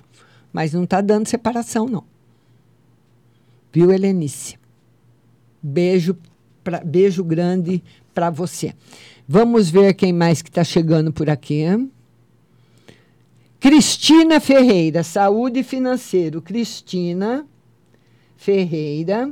[0.53, 2.16] Mas não está dando separação, não.
[3.77, 4.59] Viu, Helenice?
[5.63, 6.17] Beijo,
[6.65, 8.73] pra, beijo grande para você.
[9.29, 11.67] Vamos ver quem mais que está chegando por aqui.
[13.61, 16.41] Cristina Ferreira, saúde financeiro.
[16.41, 17.47] Cristina
[18.35, 19.31] Ferreira.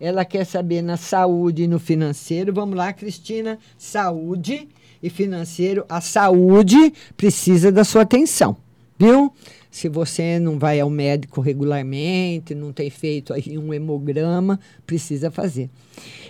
[0.00, 2.52] Ela quer saber na saúde e no financeiro.
[2.52, 3.56] Vamos lá, Cristina.
[3.78, 4.66] Saúde
[5.00, 5.86] e financeiro.
[5.88, 8.56] A saúde precisa da sua atenção,
[8.98, 9.32] viu?
[9.76, 15.68] Se você não vai ao médico regularmente, não tem feito aí um hemograma, precisa fazer.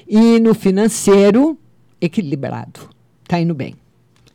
[0.05, 1.57] E no financeiro,
[2.01, 2.91] equilibrado.
[3.29, 3.77] Tá indo bem.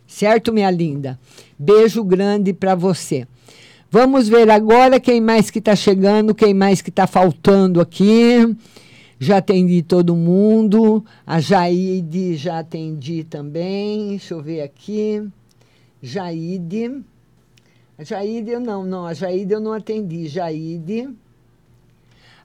[0.08, 1.20] Certo, minha linda?
[1.60, 3.28] Beijo grande para você.
[3.90, 8.56] Vamos ver agora quem mais que está chegando, quem mais que está faltando aqui.
[9.20, 11.04] Já atendi todo mundo.
[11.28, 14.12] A Jaide já atendi também.
[14.12, 15.22] Deixa eu ver aqui.
[16.02, 17.04] Jaide.
[18.04, 19.06] Jaide eu não, não.
[19.06, 20.28] A Jaide eu não atendi.
[20.28, 21.10] Jaide.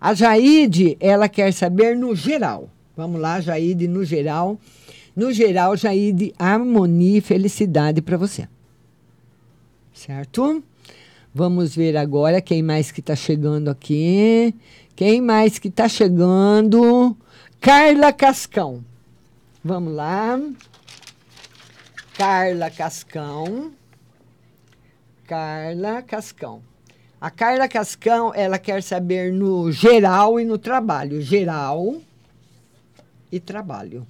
[0.01, 2.69] A Jaide, ela quer saber no geral.
[2.97, 4.59] Vamos lá, Jaide, no geral.
[5.15, 8.49] No geral, Jaide, harmonia e felicidade para você.
[9.93, 10.63] Certo?
[11.35, 14.55] Vamos ver agora quem mais que está chegando aqui.
[14.95, 17.17] Quem mais que está chegando?
[17.61, 18.85] Carla Cascão.
[19.65, 20.41] Vamos lá.
[22.17, 23.73] Carla Cascão.
[25.27, 26.63] Carla Cascão.
[27.21, 31.21] A Carla Cascão, ela quer saber no geral e no trabalho.
[31.21, 31.97] Geral
[33.33, 34.07] e trabalho.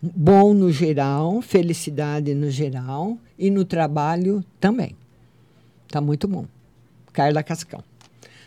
[0.00, 4.96] Bom no geral, felicidade no geral e no trabalho também.
[5.88, 6.46] Tá muito bom.
[7.12, 7.84] Carla Cascão.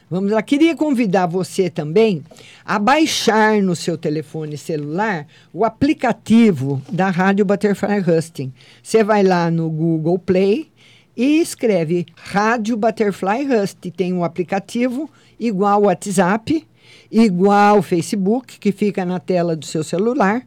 [0.10, 0.42] Vamos lá.
[0.42, 2.24] Queria convidar você também
[2.66, 8.52] a baixar no seu telefone celular o aplicativo da Rádio Butterfly Husting.
[8.82, 10.72] Você vai lá no Google Play
[11.16, 13.80] e escreve Rádio Butterfly Rust.
[13.96, 15.10] Tem um aplicativo
[15.40, 16.66] igual WhatsApp,
[17.12, 20.46] igual Facebook, que fica na tela do seu celular,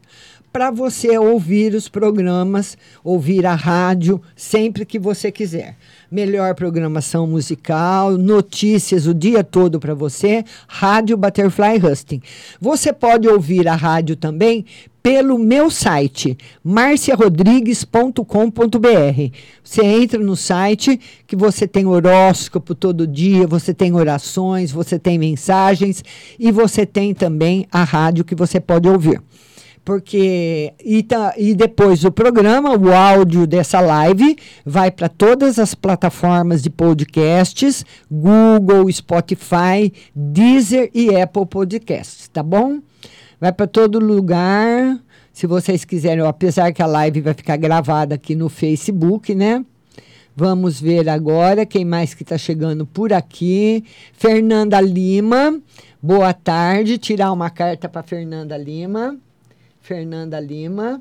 [0.52, 5.76] para você ouvir os programas, ouvir a rádio sempre que você quiser
[6.10, 12.22] melhor programação musical, notícias o dia todo para você, Rádio Butterfly Husting.
[12.60, 14.64] Você pode ouvir a rádio também
[15.06, 19.36] pelo meu site, marciarodrigues.com.br.
[19.62, 25.16] Você entra no site que você tem horóscopo todo dia, você tem orações, você tem
[25.16, 26.02] mensagens
[26.36, 29.22] e você tem também a rádio que você pode ouvir
[29.84, 35.76] porque e, tá, e depois o programa, o áudio dessa live vai para todas as
[35.76, 42.80] plataformas de podcasts, Google, Spotify, Deezer e Apple Podcasts, tá bom?
[43.40, 44.98] Vai para todo lugar.
[45.32, 49.64] Se vocês quiserem, apesar que a live vai ficar gravada aqui no Facebook, né?
[50.34, 53.84] Vamos ver agora quem mais que está chegando por aqui.
[54.12, 55.60] Fernanda Lima,
[56.02, 56.98] boa tarde.
[56.98, 59.16] Tirar uma carta para Fernanda Lima.
[59.80, 61.00] Fernanda Lima.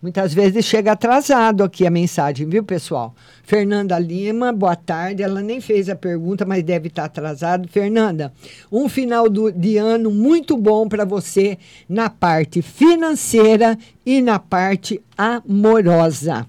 [0.00, 3.12] Muitas vezes chega atrasado aqui a mensagem, viu, pessoal?
[3.42, 5.24] Fernanda Lima, boa tarde.
[5.24, 7.66] Ela nem fez a pergunta, mas deve estar atrasado.
[7.66, 8.32] Fernanda,
[8.70, 11.58] um final do, de ano muito bom para você
[11.88, 13.76] na parte financeira
[14.06, 16.46] e na parte amorosa.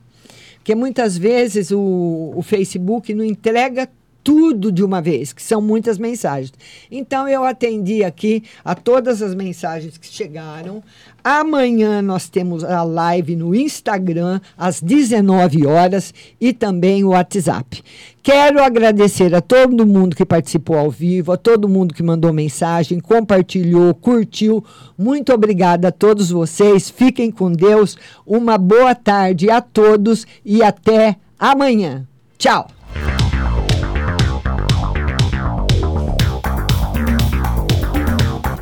[0.58, 3.90] Porque muitas vezes o, o Facebook não entrega
[4.30, 6.54] tudo de uma vez, que são muitas mensagens.
[6.92, 10.84] Então eu atendi aqui a todas as mensagens que chegaram.
[11.24, 17.82] Amanhã nós temos a live no Instagram às 19 horas e também o WhatsApp.
[18.22, 23.00] Quero agradecer a todo mundo que participou ao vivo, a todo mundo que mandou mensagem,
[23.00, 24.64] compartilhou, curtiu.
[24.96, 26.88] Muito obrigada a todos vocês.
[26.88, 27.98] Fiquem com Deus.
[28.28, 32.08] Uma boa tarde a todos e até amanhã.
[32.38, 32.79] Tchau.